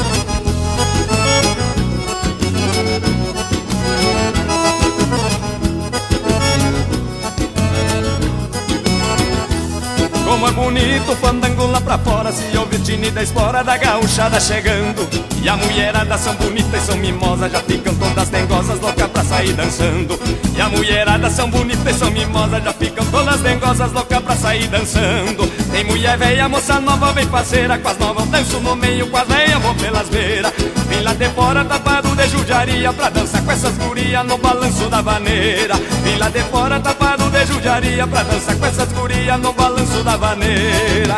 [10.39, 13.75] Como é bonito o fandango lá pra fora Se ouve o tine da espora da
[13.75, 15.05] gauchada chegando.
[15.41, 19.51] E a mulherada são bonitas e são mimosas Já ficam todas dengosas, loucas pra sair
[19.51, 20.17] dançando.
[20.55, 24.67] E a mulherada são bonitas e são mimosas Já ficam todas dengosas, loucas pra sair
[24.67, 28.27] dançando Tem mulher velha, moça nova, bem parceira Com as novas.
[28.27, 30.51] Danço no meio, com as velhas vou pelas beiras.
[30.89, 35.01] Vim lá de fora tapado de judiaria Pra dançar com essas gurias no balanço da
[35.01, 35.75] vaneira.
[36.03, 40.17] Vim lá de fora tapado de judiaria Pra dançar com essas gurias no balanço da
[40.17, 41.15] vaneira.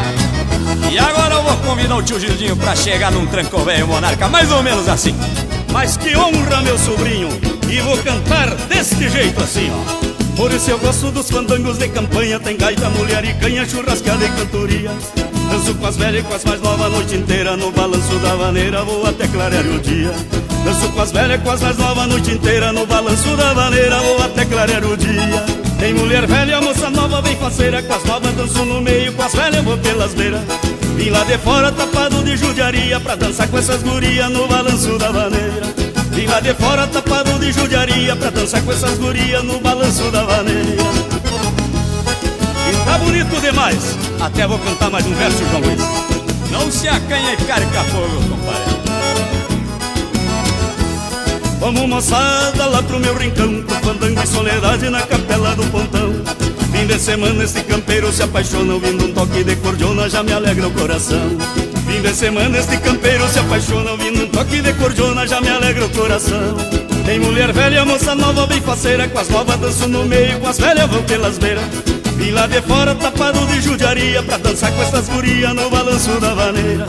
[0.91, 4.51] E agora eu vou convidar o tio Gildinho pra chegar num tranco velho monarca Mais
[4.51, 5.15] ou menos assim.
[5.71, 7.29] Mas que honra, meu sobrinho,
[7.67, 10.20] e vou cantar deste jeito assim, ó.
[10.41, 14.29] Por isso eu gosto dos fandangos de campanha, tem gaita, mulher e canha, churrascada e
[14.29, 14.89] cantoria.
[15.51, 18.35] Danço com as velhas e com as mais novas a noite inteira, no balanço da
[18.35, 20.11] vaneira vou até clarear o dia.
[20.65, 23.53] Danço com as velhas e com as mais novas a noite inteira, no balanço da
[23.53, 25.45] vaneira vou até clarear o dia.
[25.79, 29.35] Tem mulher velha, moça nova, bem faceira, com as novas danço no meio, com as
[29.35, 30.41] velhas vou pelas beiras.
[30.95, 35.09] Vim lá de fora tapado de judiaria Pra dançar com essas gurias no balanço da
[35.09, 40.11] vaneira Vim lá de fora tapado de judiaria Pra dançar com essas gurias no balanço
[40.11, 40.61] da vaneira.
[42.69, 43.97] E tá bonito demais.
[44.19, 45.81] Até vou cantar mais um verso, João Luiz.
[46.51, 48.81] Não se acanha e carca fogo, compadre.
[51.59, 56.13] Vamos moçada lá pro meu rincão Pro fandango soledade na capela do pontão.
[56.71, 60.67] Fim de semana este campeiro se apaixona Ouvindo um toque de cordiona já me alegra
[60.67, 61.37] o coração
[62.01, 65.89] De semana este campeiro se apaixona Ouvindo um toque de cordiona já me alegra o
[65.89, 66.57] coração.
[67.05, 70.57] Tem mulher velha, moça nova, bem faceira Com as novas danço no meio, com as
[70.57, 71.63] velhas vão pelas beiras.
[72.17, 76.33] Vim lá de fora tapado de judiaria Pra dançar com essas gurias no balanço da
[76.33, 76.87] vaneira.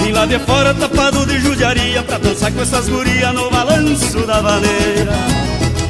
[0.00, 4.40] Vim lá de fora tapado de judiaria Pra dançar com essas gurias no balanço da
[4.40, 5.12] vaneira.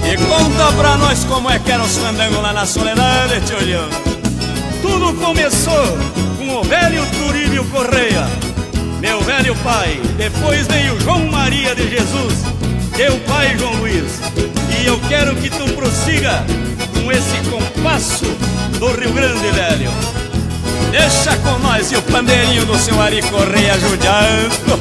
[0.04, 3.88] E conta pra nós como é que eram os fandangos lá na soledade, Leão.
[4.82, 5.98] Tudo começou
[6.36, 8.26] com o velho Turíbio Correia,
[9.04, 10.00] meu velho pai.
[10.16, 12.42] Depois veio João Maria de Jesus,
[12.96, 14.18] teu pai João Luiz.
[14.80, 16.42] E eu quero que tu prossiga
[16.94, 18.24] com esse compasso
[18.78, 19.90] do Rio Grande, velho.
[20.90, 24.80] Deixa com nós e o pandeirinho do seu Ari Correia judiando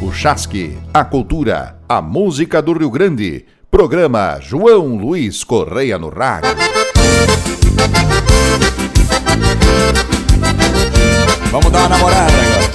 [0.02, 3.46] O Chasque, a cultura, a música do Rio Grande.
[3.70, 6.81] Programa João Luiz Correia no rádio.
[11.50, 12.72] Vamos dar uma namorada agora.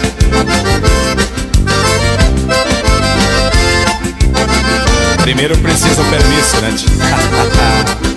[5.22, 6.74] Primeiro precisa o permisso, né?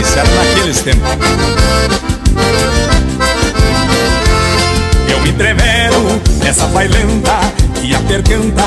[0.00, 1.08] Isso era naqueles tempos.
[5.08, 7.40] Eu me entrevero nessa bailanta
[7.82, 8.62] e a percanta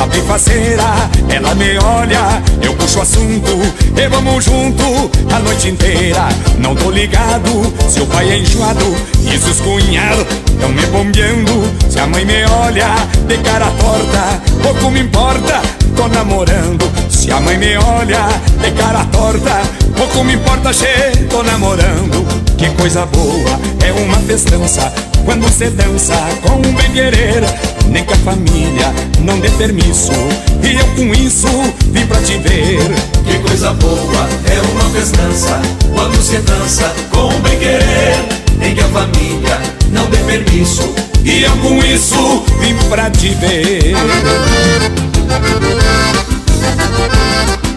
[0.00, 0.84] a bem faceira.
[1.28, 3.50] Ela me olha, eu puxo assunto
[3.96, 6.28] e vamos junto a noite inteira.
[6.58, 7.50] Não tô ligado
[7.88, 8.84] se o pai é enjoado
[9.24, 10.26] e se os cunhados
[10.60, 11.70] tão me bombeando.
[11.88, 12.94] Se a mãe me olha
[13.26, 15.62] de cara torta, pouco me importa,
[16.00, 16.90] tô namorando.
[17.10, 18.26] Se a mãe me olha
[18.62, 19.60] de cara torta,
[19.94, 22.26] pouco me importa, che, tô namorando.
[22.56, 24.90] Que coisa boa, é uma festança
[25.26, 27.44] quando cê dança com um bem querer.
[27.86, 30.12] Nem que a família não dê permisso,
[30.62, 31.48] e eu com isso
[31.92, 32.80] vim pra te ver.
[33.26, 35.60] Que coisa boa, é uma festança
[35.94, 38.24] quando cê dança com um bem querer.
[38.56, 40.94] Nem que a família não dê permisso,
[41.24, 45.09] e eu com isso vim pra te ver.
[45.30, 47.69] No hay nada.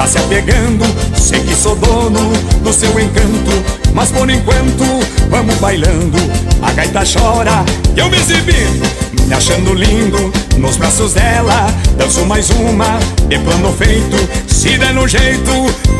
[0.00, 2.32] Tá se apegando, sei que sou dono
[2.64, 3.52] do seu encanto,
[3.92, 4.84] mas por enquanto
[5.28, 6.16] vamos bailando,
[6.62, 7.62] a gaita chora,
[7.94, 8.80] eu me exibi,
[9.26, 11.66] me achando lindo, nos braços dela,
[11.98, 12.98] danço mais uma,
[13.28, 15.50] de plano feito, se der no jeito,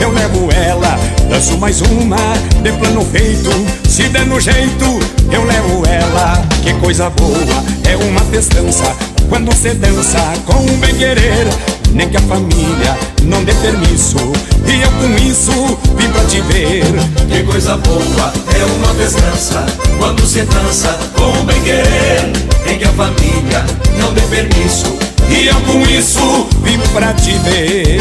[0.00, 0.98] eu levo ela,
[1.28, 2.16] danço mais uma,
[2.62, 3.50] de plano feito,
[3.86, 4.98] se der no jeito,
[5.30, 8.96] eu levo ela, que coisa boa, é uma festança,
[9.28, 14.16] quando cê dança com um bem querer Nem que a família não dê permisso.
[14.66, 16.84] E eu com isso vim pra te ver.
[17.28, 19.66] Que coisa boa é uma festança
[19.98, 22.32] Quando cê dança com bem querer.
[22.66, 23.64] Nem que a família
[23.98, 24.96] não dê permisso.
[25.28, 28.00] E eu com isso vim pra te ver.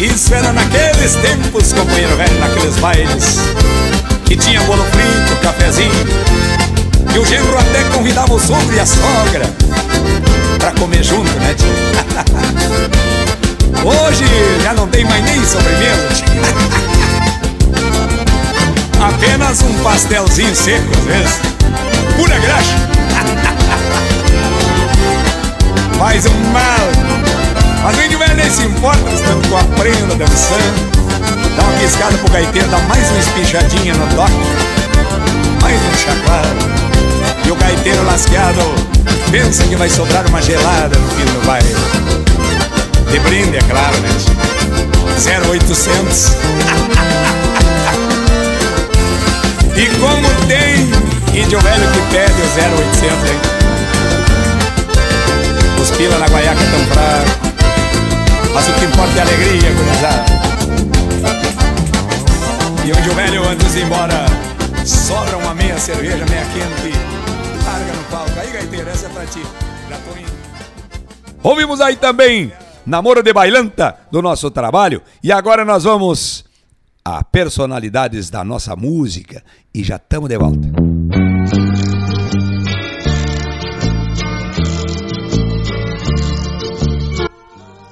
[0.00, 3.38] Isso era naqueles tempos, companheiro velho, naqueles bailes.
[4.24, 6.61] Que tinha bolo frito, cafezinho
[7.14, 9.44] e o genro até convidava o sogro e a sogra
[10.58, 11.68] Pra comer junto, né, tio?
[13.84, 14.24] Hoje
[14.62, 16.26] já não tem mais nem sobremesa, tio.
[19.02, 21.40] Apenas um pastelzinho seco, às vezes.
[22.16, 22.76] Pura graxa.
[25.98, 26.62] Faz um mal.
[27.82, 30.92] Mas o índio velho nem se importa Estando com a prenda dançando.
[31.56, 34.32] Dá uma piscada pro gaiteiro Dá mais uma espichadinha no toque.
[35.60, 37.01] Mais um chacoalho
[37.44, 38.60] e o gaiteiro lasqueado
[39.30, 41.74] pensa que vai sobrar uma gelada no fim do baile.
[43.10, 44.10] De brinde, é claro, né?
[45.50, 46.32] 0800.
[49.76, 50.90] e como tem
[51.42, 53.40] índio velho que pede o 0800, hein?
[55.80, 57.30] Os pila na guaiaca tão fraco.
[58.54, 60.26] Mas o que importa é a alegria, gurizada.
[62.84, 64.26] E o índio velho, antes embora,
[64.84, 66.96] sobra uma cerveja, meia quente
[67.64, 68.30] larga no palco.
[68.38, 69.42] Aí, gaiteiro, essa é pra ti.
[69.90, 70.32] Já tô indo.
[71.42, 72.52] Ouvimos aí também
[72.86, 75.02] Namoro de Bailanta do nosso trabalho.
[75.24, 76.44] E agora nós vamos
[77.04, 79.42] a personalidades da nossa música.
[79.74, 80.68] E já estamos de volta.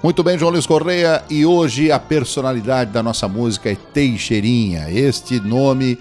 [0.01, 4.89] Muito bem, João Luiz Correia, e hoje a personalidade da nossa música é Teixeirinha.
[4.91, 5.99] Este nome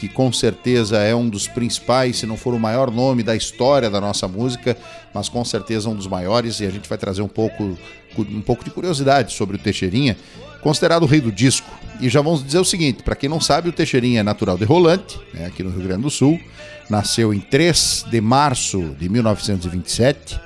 [0.00, 3.90] que com certeza é um dos principais, se não for o maior nome da história
[3.90, 4.74] da nossa música,
[5.12, 7.76] mas com certeza um dos maiores, e a gente vai trazer um pouco,
[8.18, 10.16] um pouco de curiosidade sobre o Teixeirinha,
[10.62, 11.68] considerado o rei do disco.
[12.00, 14.64] E já vamos dizer o seguinte: para quem não sabe, o Teixeirinha é natural de
[14.64, 16.40] Rolante, né, aqui no Rio Grande do Sul,
[16.88, 20.40] nasceu em 3 de março de 1927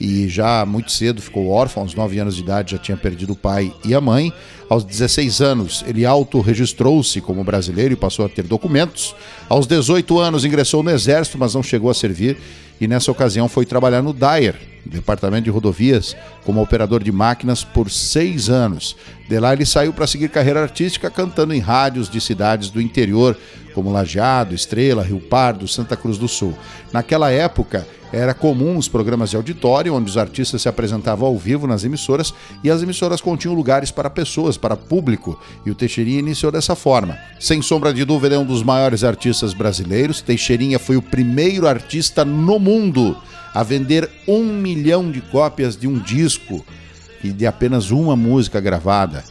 [0.00, 3.36] e já muito cedo ficou órfão, aos 9 anos de idade já tinha perdido o
[3.36, 4.32] pai e a mãe.
[4.68, 9.14] Aos 16 anos, ele autorregistrou-se como brasileiro e passou a ter documentos.
[9.48, 12.36] Aos 18 anos, ingressou no exército, mas não chegou a servir
[12.80, 14.56] e nessa ocasião foi trabalhar no Dyer,
[14.88, 18.96] Departamento de Rodovias, como operador de máquinas por seis anos.
[19.28, 23.36] De lá ele saiu para seguir carreira artística cantando em rádios de cidades do interior,
[23.74, 26.54] como Lajeado, Estrela, Rio Pardo, Santa Cruz do Sul.
[26.92, 31.66] Naquela época, era comum os programas de auditório, onde os artistas se apresentavam ao vivo
[31.66, 32.32] nas emissoras
[32.62, 37.18] e as emissoras continham lugares para pessoas, para público, e o Teixeirinha iniciou dessa forma.
[37.40, 40.22] Sem sombra de dúvida, é um dos maiores artistas brasileiros.
[40.22, 43.16] Teixeirinha foi o primeiro artista no mundo
[43.56, 46.62] a vender um milhão de cópias de um disco
[47.24, 49.24] e de apenas uma música gravada,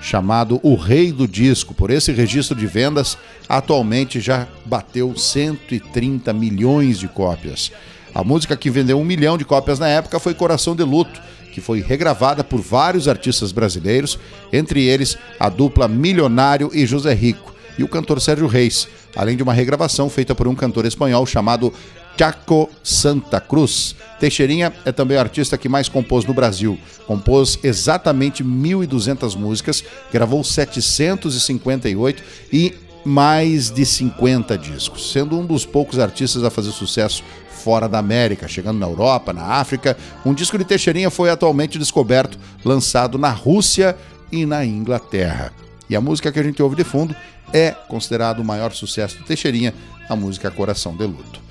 [0.00, 1.74] chamado O Rei do Disco.
[1.74, 3.18] Por esse registro de vendas,
[3.48, 7.72] atualmente já bateu 130 milhões de cópias.
[8.14, 11.20] A música que vendeu um milhão de cópias na época foi Coração de Luto,
[11.52, 14.16] que foi regravada por vários artistas brasileiros,
[14.52, 19.42] entre eles a dupla Milionário e José Rico, e o cantor Sérgio Reis, além de
[19.42, 21.72] uma regravação feita por um cantor espanhol chamado
[22.16, 23.96] Chaco Santa Cruz.
[24.20, 26.78] Teixeirinha é também o artista que mais compôs no Brasil.
[27.06, 35.98] Compôs exatamente 1.200 músicas, gravou 758 e mais de 50 discos, sendo um dos poucos
[35.98, 39.96] artistas a fazer sucesso fora da América, chegando na Europa, na África.
[40.24, 43.96] Um disco de Teixeirinha foi atualmente descoberto, lançado na Rússia
[44.30, 45.52] e na Inglaterra.
[45.88, 47.14] E a música que a gente ouve de fundo
[47.52, 49.74] é considerado o maior sucesso do Teixeirinha,
[50.08, 51.41] a música Coração de Luto.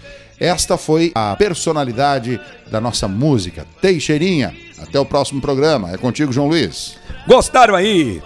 [0.41, 4.51] Esta foi a personalidade da nossa música, Teixeirinha.
[4.79, 5.91] Até o próximo programa.
[5.91, 6.97] É contigo, João Luiz.
[7.27, 8.19] Gostaram aí?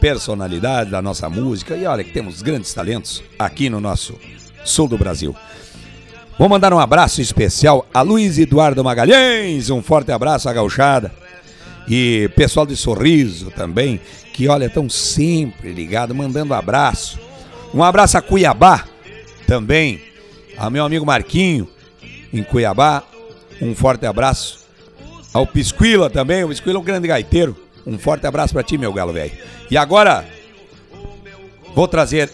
[0.00, 1.74] Personalidade da nossa música.
[1.74, 4.16] E olha que temos grandes talentos aqui no nosso
[4.64, 5.34] sul do Brasil.
[6.38, 9.68] Vou mandar um abraço especial a Luiz Eduardo Magalhães.
[9.68, 11.12] Um forte abraço à gauchada.
[11.88, 14.00] E pessoal de Sorriso também,
[14.32, 17.18] que olha, estão sempre ligados, mandando abraço.
[17.74, 18.84] Um abraço a Cuiabá
[19.48, 20.00] também,
[20.56, 21.68] a meu amigo Marquinho,
[22.32, 23.02] em Cuiabá.
[23.60, 24.66] Um forte abraço
[25.32, 27.56] ao Pisquila também, o Pisquila é um grande gaiteiro.
[27.86, 29.32] Um forte abraço para ti, meu galo velho.
[29.70, 30.26] E agora,
[31.74, 32.30] vou trazer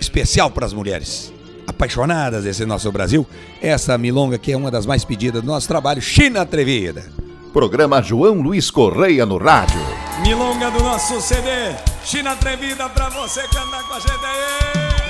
[0.00, 1.32] especial para as mulheres
[1.66, 3.26] apaixonadas desse nosso Brasil,
[3.60, 7.04] essa milonga que é uma das mais pedidas do nosso trabalho, China Atrevida.
[7.52, 9.80] Programa João Luiz Correia no rádio.
[10.22, 15.01] Milonga do nosso CD, China Atrevida pra você cantar com a gente aí.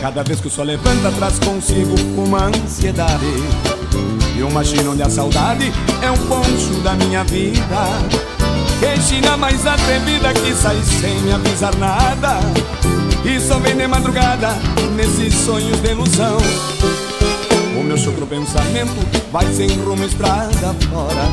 [0.00, 3.26] Cada vez que o sol levanta traz consigo uma ansiedade.
[4.38, 5.70] E China onde a saudade
[6.00, 8.33] é um poncho da minha vida
[8.84, 12.38] Que China mais atrevida que sai sem me avisar nada.
[13.24, 14.50] E só vem de madrugada
[14.94, 16.36] nesses sonhos de ilusão.
[17.80, 18.92] O meu chucro pensamento
[19.32, 21.24] vai sem rumo estrada fora.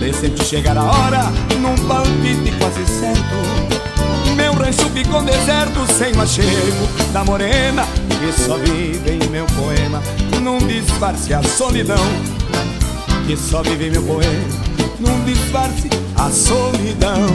[0.00, 1.22] Presente chegar a hora
[1.60, 4.34] num palpite quase certo.
[4.34, 7.86] Meu rancho ficou deserto sem o achego da morena.
[8.18, 10.02] Que só vive em meu poema
[10.42, 12.04] Num disfarce a solidão.
[13.28, 14.48] Que só vive em meu poema
[14.98, 17.26] Num disfarce a solidão.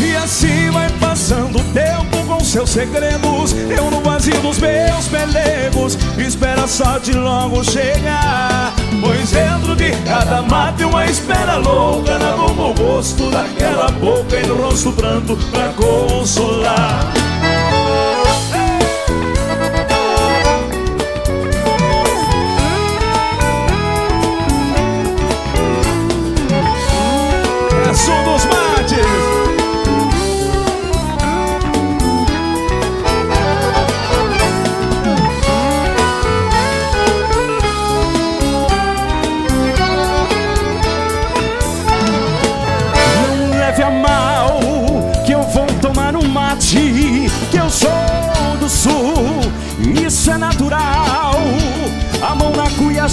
[0.00, 3.52] E assim vai passando o tempo com seus segredos.
[3.52, 5.98] Eu no vazio dos meus pelegos.
[6.18, 8.72] Espera só de logo chegar.
[9.00, 12.18] Pois dentro de cada mata uma espera louca.
[12.18, 17.33] Na boca o gosto daquela boca E no rosto pranto pra consolar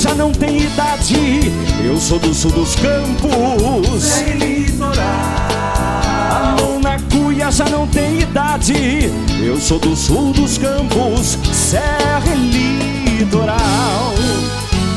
[0.01, 1.51] já não tem idade.
[1.83, 4.03] Eu sou do sul dos campos.
[4.03, 4.95] Sem litoral.
[4.97, 9.11] A mão na cuia já não tem idade.
[9.39, 11.37] Eu sou do sul dos campos.
[11.53, 14.13] Serra e litoral.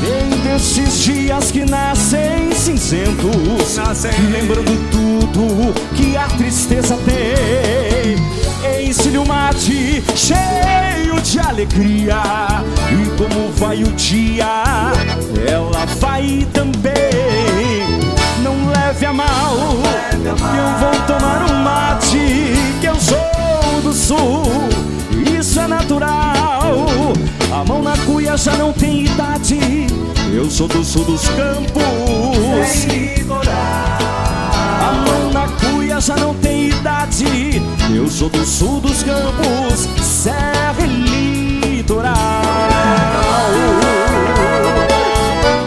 [0.01, 3.75] Tem desses dias que nascem cinzentos.
[3.75, 4.11] Nascem.
[4.31, 8.44] Lembrando tudo que a tristeza tem.
[8.85, 12.21] O mate cheio de alegria.
[12.91, 14.45] E como vai o dia,
[15.47, 16.93] ela vai também.
[18.43, 19.55] Não leve a mal,
[20.21, 20.35] que eu
[20.79, 22.53] vou tomar um mate.
[22.79, 24.43] Que eu sou do sul,
[25.39, 26.85] isso é natural.
[27.51, 29.87] A mão na cuia já não tem idade.
[30.31, 31.83] Eu sou do sul dos campos.
[33.25, 33.41] Mão
[35.35, 37.61] na cuia já não tem idade.
[37.93, 42.13] Eu sou do sul dos campos, serra e litoral.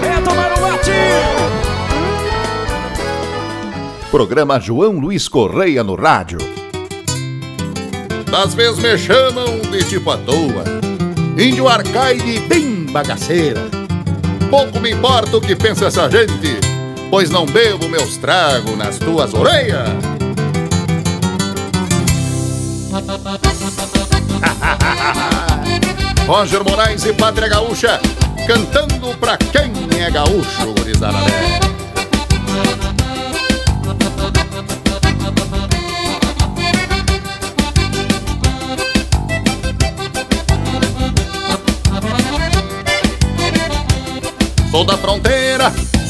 [0.02, 0.90] É tomar um mate.
[4.10, 6.38] Programa João Luiz Correia no rádio.
[8.30, 10.64] Das vezes me chamam de tipo à toa.
[11.36, 13.68] Índio arcaide bem bagaceira.
[14.48, 16.67] Pouco me importa o que pensa essa gente
[17.10, 19.88] pois não bebo meus tragos nas tuas orelhas.
[26.26, 27.98] Roger Moraes e Pátria Gaúcha
[28.46, 31.16] cantando pra quem é gaúcho, gurizada
[44.70, 45.47] Sou da fronteira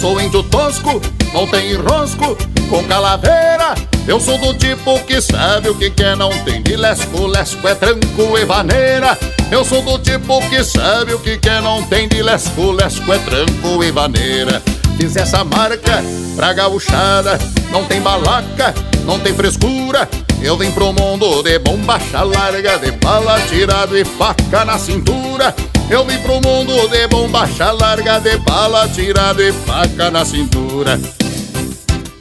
[0.01, 1.03] Sou índio tosco,
[1.35, 2.37] não tem enrosco
[2.71, 3.75] com calaveira.
[4.07, 7.75] Eu sou do tipo que sabe o que quer, não tem de lesco, lesco é
[7.75, 9.19] tranco e vaneira.
[9.51, 13.19] Eu sou do tipo que sabe o que quer, não tem de lesco, lesco é
[13.19, 14.63] tranco e vaneira.
[14.97, 16.03] Fiz essa marca
[16.37, 17.37] pra gauchada,
[17.73, 18.73] não tem balaca,
[19.05, 20.09] não tem frescura.
[20.41, 25.55] Eu vim pro mundo de bombacha larga, de bala tirado e faca na cintura.
[25.91, 30.99] Eu vim pro mundo de bombacha larga, de bala tirado e faca na cintura.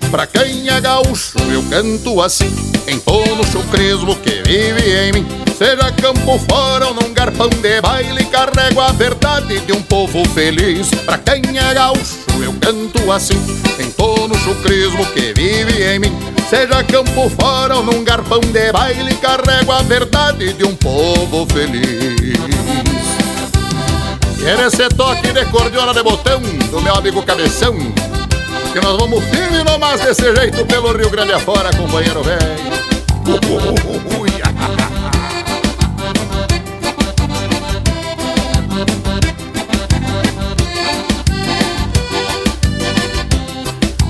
[0.10, 2.50] Pra quem é gaúcho, eu canto assim,
[2.88, 5.28] em todo chucrismo que vive em mim.
[5.58, 10.90] Seja campo fora ou num garpão de baile, carrego a verdade de um povo feliz.
[11.06, 13.38] Pra quem é gaúcho, eu canto assim,
[13.80, 16.37] em todo chucrismo que vive em mim.
[16.50, 22.38] Seja campo fora ou num garpão de baile, carrego a verdade de um povo feliz.
[24.40, 27.76] E esse toque de cordiola de botão do meu amigo Cabeção
[28.72, 32.68] que nós vamos firme nomás desse jeito pelo Rio Grande afora, companheiro velho.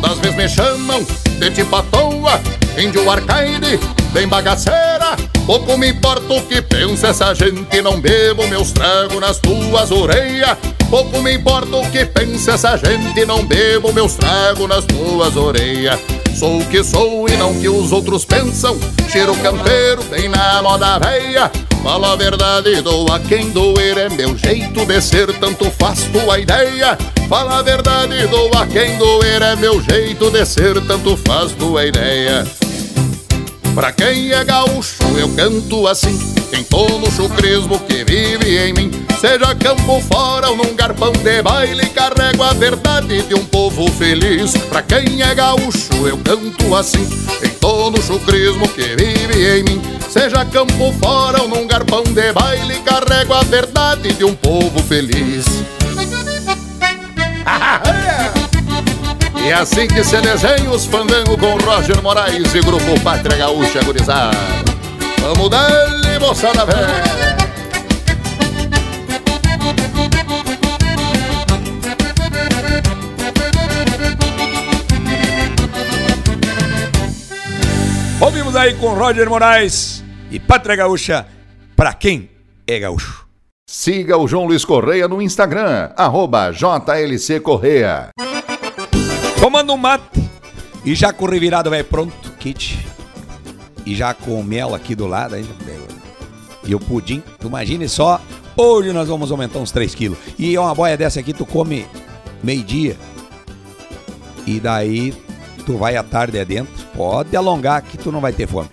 [0.01, 2.39] Das vezes me chamam de tipo à toa,
[2.77, 3.79] índio arcade,
[4.11, 5.15] bem bagaceira.
[5.45, 10.57] Pouco me importa o que pensa essa gente, não bebo meus tragos nas tuas orelhas.
[10.89, 15.99] Pouco me importa o que pensa essa gente, não bebo meus tragos nas tuas orelhas.
[16.35, 18.77] Sou o que sou e não que os outros pensam.
[19.09, 21.51] Cheiro campeiro, bem na moda véia.
[21.87, 26.37] Fala a verdade, dou a quem doer, é meu jeito de ser, tanto faz tua
[26.37, 26.97] ideia.
[27.29, 31.85] Fala a verdade, dou a quem doer, é meu jeito de ser, tanto faz tua
[31.85, 32.45] ideia.
[33.77, 36.17] Pra quem é gaúcho, eu canto assim,
[36.51, 38.89] em todo chucrismo que vive em mim.
[39.21, 44.57] Seja campo fora ou num garpão de baile, carrego a verdade de um povo feliz.
[44.57, 47.07] Pra quem é gaúcho, eu canto assim,
[47.43, 49.79] em todo chucrismo que vive em mim.
[50.09, 55.45] Seja campo fora ou num garpão de baile, carrego a verdade de um povo feliz.
[59.47, 63.81] E é assim que se desenha os fandangos com Roger Moraes e Grupo Pátria Gaúcha
[63.81, 64.37] Gurizada.
[65.21, 67.37] Vamos dar-lhe, moçada velha!
[78.19, 81.25] Ouvimos aí com Roger Moraes e Pátria Gaúcha,
[81.73, 82.29] pra quem
[82.67, 83.25] é gaúcho.
[83.65, 88.09] Siga o João Luiz Correia no Instagram, arroba JLC Correia.
[89.39, 90.29] Tomando um mate
[90.83, 92.85] e já com o revirado velho pronto, kit.
[93.85, 95.49] E já com o mel aqui do lado ainda.
[96.63, 98.19] E o pudim, tu imagine só,
[98.57, 100.17] hoje nós vamos aumentar uns 3 quilos.
[100.37, 101.85] E uma boia dessa aqui tu come
[102.43, 102.97] meio-dia.
[104.45, 105.13] E daí
[105.65, 108.69] tu vai à tarde dentro, pode alongar que tu não vai ter fome.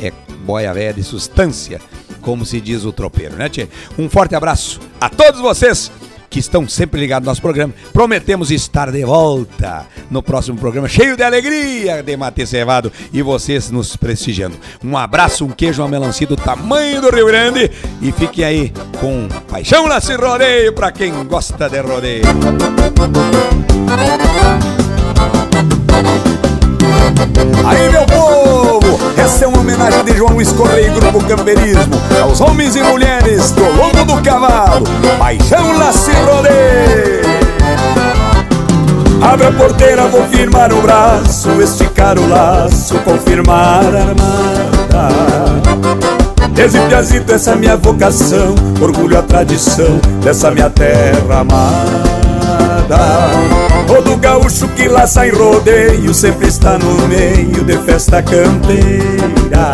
[0.00, 0.12] É
[0.44, 1.80] boia velha de substância,
[2.20, 3.68] como se diz o tropeiro, né, tchê?
[3.98, 5.90] Um forte abraço a todos vocês
[6.32, 7.74] que estão sempre ligados no nosso programa.
[7.92, 13.70] Prometemos estar de volta no próximo programa, cheio de alegria de Mate Cevado e vocês
[13.70, 14.56] nos prestigiando.
[14.82, 17.70] Um abraço, um queijo, uma melancia do tamanho do Rio Grande
[18.00, 22.22] e fiquem aí com Paixão Nasce Rodeio para quem gosta de rodeio.
[27.66, 28.41] Aí, meu povo,
[29.82, 34.22] homenagem de João Luiz Correia e Grupo Camperismo aos homens e mulheres do lombo do
[34.22, 34.84] cavalo.
[35.18, 37.22] Paixão Nasce Rodeio.
[39.20, 45.08] Abre a porteira, vou firmar o braço, esticar o laço, confirmar a armada.
[46.54, 52.21] Desde piazito, essa é minha vocação, orgulho a tradição dessa minha terra amada.
[53.86, 59.72] Todo gaúcho que laça em rodeio sempre está no meio de festa campeira.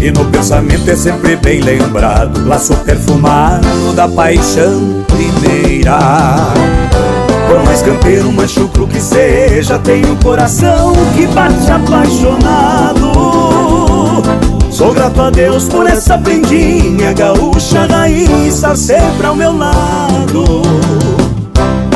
[0.00, 5.98] E no pensamento é sempre bem lembrado, laço perfumado da paixão primeira.
[7.48, 13.12] Por mais campeiro, mais chucro que seja, tenho um coração que bate apaixonado.
[14.70, 20.62] Sou grato a Deus por essa prendinha gaúcha raiz sempre ao meu lado.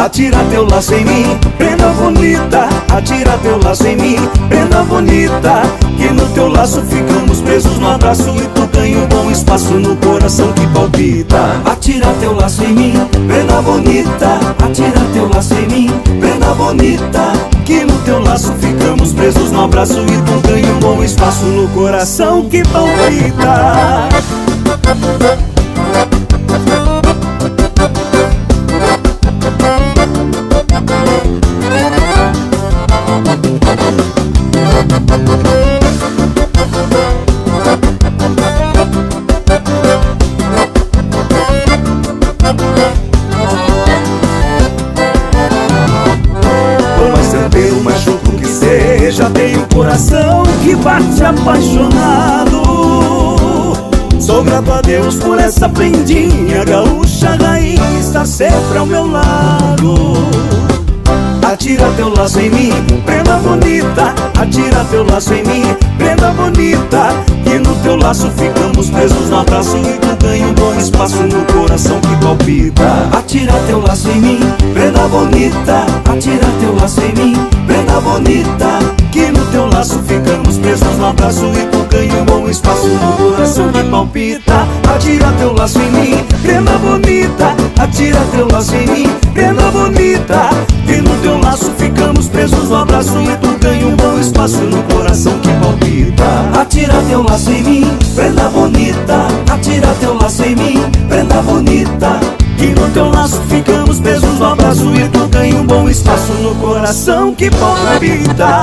[0.03, 2.68] Atira teu laço em mim, prenda bonita.
[2.92, 4.16] Atira teu laço em mim,
[4.48, 5.62] prenda bonita.
[5.96, 9.94] Que no teu laço ficamos presos no abraço E tu ganha um bom espaço no
[9.98, 11.62] coração que palpita.
[11.64, 12.94] Atira teu laço em mim,
[13.28, 14.40] prenda bonita.
[14.66, 17.32] Atira teu laço em mim, prenda bonita.
[17.64, 21.68] Que no teu laço ficamos presos no abraço E tu ganha um bom espaço no
[21.68, 24.09] coração que palpita
[62.22, 62.70] laço em mim,
[63.04, 65.64] prenda bonita Atira teu laço em mim,
[65.98, 67.08] prenda bonita
[67.44, 71.44] E no teu laço ficamos presos no abraço E tu ganha um bom espaço no
[71.52, 73.08] coração que palpita.
[73.18, 74.40] Atira teu laço em mim,
[74.72, 80.96] prenda bonita Atira teu laço em mim, prenda bonita Que no teu laço ficamos presos
[80.96, 84.66] no abraço E tu ganha um bom espaço no coração que palpita.
[84.90, 87.54] Atira teu laço em mim, prenda bonita.
[87.78, 90.48] Atira teu laço em mim, prenda bonita.
[90.88, 94.82] E no teu laço ficamos presos no abraço E tu ganha um bom espaço no
[94.84, 96.58] coração que palpita.
[96.58, 99.26] Atira teu laço em mim, prenda bonita.
[99.52, 102.18] Atira teu laço em mim, prenda bonita
[102.62, 106.54] E no teu laço ficamos presos no abraço E tu ganha um bom espaço no
[106.54, 108.62] coração que palpita